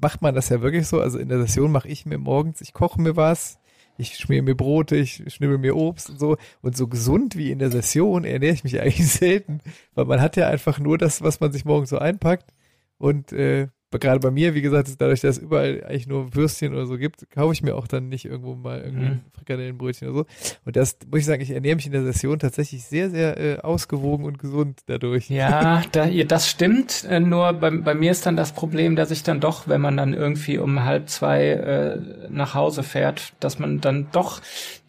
[0.00, 1.00] macht man das ja wirklich so.
[1.00, 3.58] Also in der Session mache ich mir morgens, ich koche mir was,
[3.96, 6.36] ich schmier mir Brote, ich schnibbel mir Obst und so.
[6.62, 9.60] Und so gesund wie in der Session ernähre ich mich eigentlich selten,
[9.94, 12.52] weil man hat ja einfach nur das, was man sich morgens so einpackt.
[12.98, 13.68] Und äh,
[13.98, 16.98] gerade bei mir, wie gesagt, ist dadurch, dass es überall eigentlich nur Würstchen oder so
[16.98, 19.20] gibt, kaufe ich mir auch dann nicht irgendwo mal irgendwie mhm.
[19.36, 20.26] Frikadellenbrötchen oder so.
[20.64, 23.58] Und das muss ich sagen, ich ernähre mich in der Session tatsächlich sehr, sehr äh,
[23.60, 25.30] ausgewogen und gesund dadurch.
[25.30, 27.04] Ja, da, das stimmt.
[27.08, 29.96] Äh, nur bei, bei mir ist dann das Problem, dass ich dann doch, wenn man
[29.96, 31.98] dann irgendwie um halb zwei äh,
[32.30, 34.40] nach Hause fährt, dass man dann doch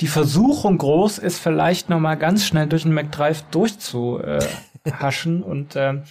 [0.01, 6.01] die Versuchung groß ist, vielleicht nochmal ganz schnell durch den McDrive durchzuhaschen und äh,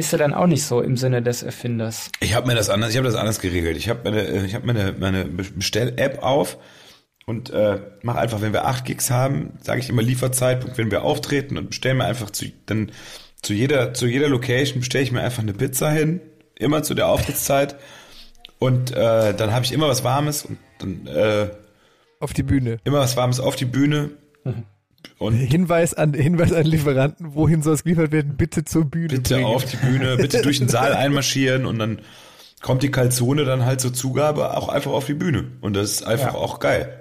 [0.00, 2.10] ist ja dann auch nicht so im Sinne des Erfinders.
[2.20, 3.76] Ich habe mir das anders, ich habe das anders geregelt.
[3.76, 6.58] Ich habe meine, ich habe meine, meine Bestell-App auf
[7.26, 11.02] und äh, mache einfach, wenn wir acht Gigs haben, sage ich immer Lieferzeitpunkt, wenn wir
[11.02, 12.90] auftreten und bestelle mir einfach zu, dann
[13.42, 16.20] zu jeder, zu jeder Location bestelle ich mir einfach eine Pizza hin,
[16.56, 17.76] immer zu der Auftrittszeit
[18.58, 21.50] und äh, dann habe ich immer was Warmes und dann äh,
[22.18, 22.78] auf die Bühne.
[22.84, 24.10] Immer was Warmes auf die Bühne.
[24.44, 24.64] Mhm.
[25.18, 28.36] Und Hinweis an Hinweis an Lieferanten, wohin soll es geliefert werden?
[28.36, 29.08] Bitte zur Bühne.
[29.08, 29.46] Bitte bringen.
[29.46, 32.00] auf die Bühne, bitte durch den Saal einmarschieren und dann
[32.62, 35.52] kommt die Kalzone dann halt zur Zugabe auch einfach auf die Bühne.
[35.60, 36.38] Und das ist einfach ja.
[36.38, 36.96] auch geil.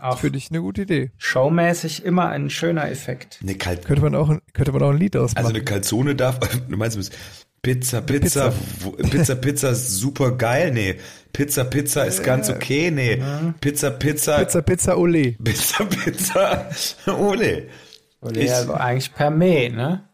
[0.00, 1.10] Auch Für dich eine gute Idee.
[1.16, 3.40] Showmäßig immer ein schöner Effekt.
[3.42, 5.44] Eine Kal könnte man auch könnte man auch ein Lied ausmachen.
[5.44, 6.96] Also eine Kalzone darf, du meinst,
[7.62, 10.72] Pizza, Pizza, Pizza, Pizza, Pizza super geil.
[10.72, 10.96] Nee,
[11.32, 12.90] Pizza, Pizza ist ganz okay.
[12.90, 13.22] Nee,
[13.60, 14.38] Pizza, Pizza.
[14.38, 15.32] Pizza, Pizza, Ole.
[15.32, 16.68] Pizza, Pizza,
[17.18, 17.68] Ole.
[18.20, 20.04] Ole, ich, also eigentlich per Me, ne?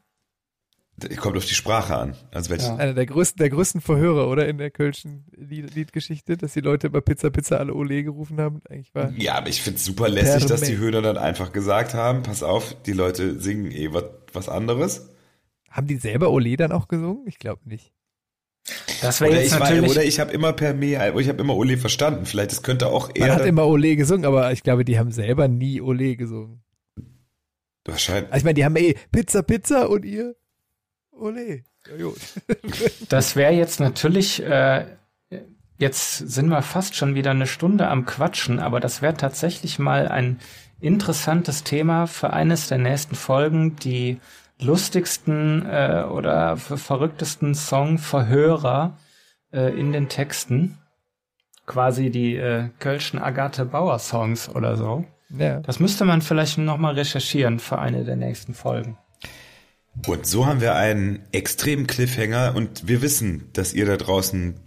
[1.18, 2.14] Kommt auf die Sprache an.
[2.30, 2.66] Also welche?
[2.66, 2.76] Ja.
[2.76, 4.46] Einer der größten, der größten Verhörer, oder?
[4.46, 8.62] In der Kölschen Lied Liedgeschichte, dass die Leute immer Pizza, Pizza, alle Ole gerufen haben.
[8.70, 12.22] Eigentlich war ja, aber ich find's super lässig, dass die Höhner dann einfach gesagt haben,
[12.22, 15.08] pass auf, die Leute singen eh was, was anderes.
[15.74, 17.26] Haben die selber Ole dann auch gesungen?
[17.26, 17.92] Ich glaube nicht.
[19.02, 21.56] Das wäre jetzt ich natürlich war, oder ich habe immer per Mail, ich habe immer
[21.56, 22.26] Ole verstanden.
[22.26, 23.26] Vielleicht das könnte auch eher.
[23.26, 26.62] Man hat immer Ole gesungen, aber ich glaube, die haben selber nie Ole gesungen.
[27.84, 28.32] Wahrscheinlich.
[28.32, 30.36] Also ich meine, die haben eh Pizza, Pizza und ihr
[31.10, 31.64] Ole.
[31.98, 32.06] Ja,
[33.08, 34.40] das wäre jetzt natürlich.
[34.44, 34.86] Äh,
[35.78, 40.06] jetzt sind wir fast schon wieder eine Stunde am Quatschen, aber das wäre tatsächlich mal
[40.06, 40.38] ein
[40.80, 44.20] interessantes Thema für eines der nächsten Folgen, die
[44.60, 48.98] lustigsten äh, oder verrücktesten Songverhörer
[49.52, 50.78] äh, in den Texten.
[51.66, 55.04] Quasi die äh, Kölschen Agathe Bauer Songs oder so.
[55.30, 55.60] Ja.
[55.60, 58.98] Das müsste man vielleicht nochmal recherchieren für eine der nächsten Folgen.
[60.06, 64.60] Und so haben wir einen extremen Cliffhanger und wir wissen, dass ihr da draußen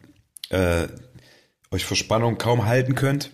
[0.49, 0.87] äh,
[1.71, 3.31] euch vor Spannung kaum halten könnt.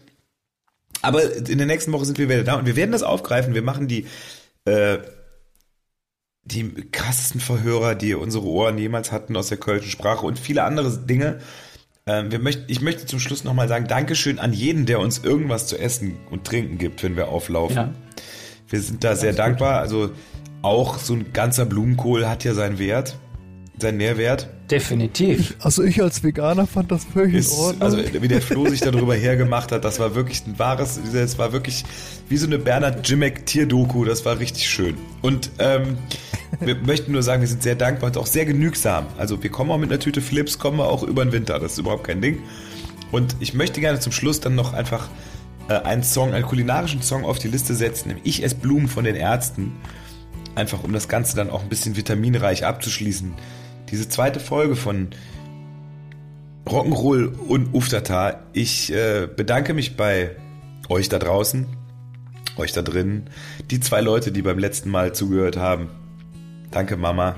[1.01, 3.53] Aber in der nächsten Woche sind wir wieder da und wir werden das aufgreifen.
[3.53, 4.07] Wir machen die
[4.65, 4.99] äh,
[6.45, 10.97] die krassesten Verhörer, die unsere Ohren jemals hatten aus der kölschen Sprache und viele andere
[10.97, 11.39] Dinge.
[12.05, 15.77] Ähm, möcht, ich möchte zum Schluss nochmal sagen, Dankeschön an jeden, der uns irgendwas zu
[15.77, 17.77] essen und trinken gibt, wenn wir auflaufen.
[17.77, 17.93] Ja.
[18.67, 19.79] Wir sind da sehr dankbar.
[19.79, 20.11] Also
[20.61, 23.17] auch so ein ganzer Blumenkohl hat ja seinen Wert,
[23.79, 24.47] seinen Nährwert.
[24.69, 25.55] Definitiv.
[25.59, 27.81] Also ich als Veganer fand das völlig Ist, in Ordnung.
[27.81, 31.51] also wie der Flo sich darüber hergemacht hat, das war wirklich ein wahres, das war
[31.53, 31.83] wirklich
[32.29, 34.95] wie so eine Bernhard Jimmick Tierdoku, das war richtig schön.
[35.21, 35.97] Und ähm,
[36.59, 39.07] wir möchten nur sagen, wir sind sehr dankbar und auch sehr genügsam.
[39.17, 41.73] Also wir kommen auch mit einer Tüte Flips, kommen wir auch über den Winter, das
[41.73, 42.39] ist überhaupt kein Ding.
[43.11, 45.09] Und ich möchte gerne zum Schluss dann noch einfach
[45.67, 49.03] äh, einen Song, einen kulinarischen Song auf die Liste setzen, nämlich Ich esse Blumen von
[49.03, 49.73] den Ärzten.
[50.55, 53.33] Einfach um das Ganze dann auch ein bisschen vitaminreich abzuschließen.
[53.89, 55.09] Diese zweite Folge von
[56.67, 58.41] Rock'n'Roll und Uftata.
[58.53, 60.31] Ich äh, bedanke mich bei
[60.89, 61.67] euch da draußen,
[62.57, 63.29] euch da drinnen,
[63.69, 65.89] die zwei Leute, die beim letzten Mal zugehört haben.
[66.71, 67.35] Danke Mama.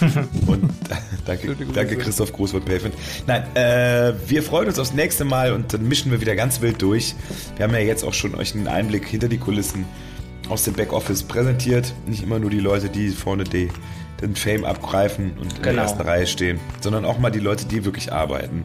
[0.46, 0.70] und
[1.26, 2.94] danke, danke Christoph Groß von Pavement.
[3.26, 6.80] Nein, äh, wir freuen uns aufs nächste Mal und dann mischen wir wieder ganz wild
[6.82, 7.14] durch.
[7.56, 9.84] Wir haben ja jetzt auch schon euch einen Einblick hinter die Kulissen
[10.48, 11.92] aus dem Backoffice präsentiert.
[12.06, 13.68] Nicht immer nur die Leute, die vorne die,
[14.20, 15.82] den Fame abgreifen und in der Genau.
[15.82, 18.64] ersten Reihe stehen, sondern auch mal die Leute, die wirklich arbeiten.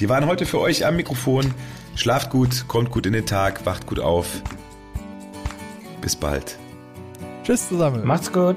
[0.00, 1.54] Die waren heute für euch am Mikrofon.
[1.94, 4.42] Schlaft gut, kommt gut in den Tag, wacht gut auf.
[6.00, 6.58] Bis bald.
[7.44, 8.04] Tschüss zusammen.
[8.04, 8.56] Macht's gut.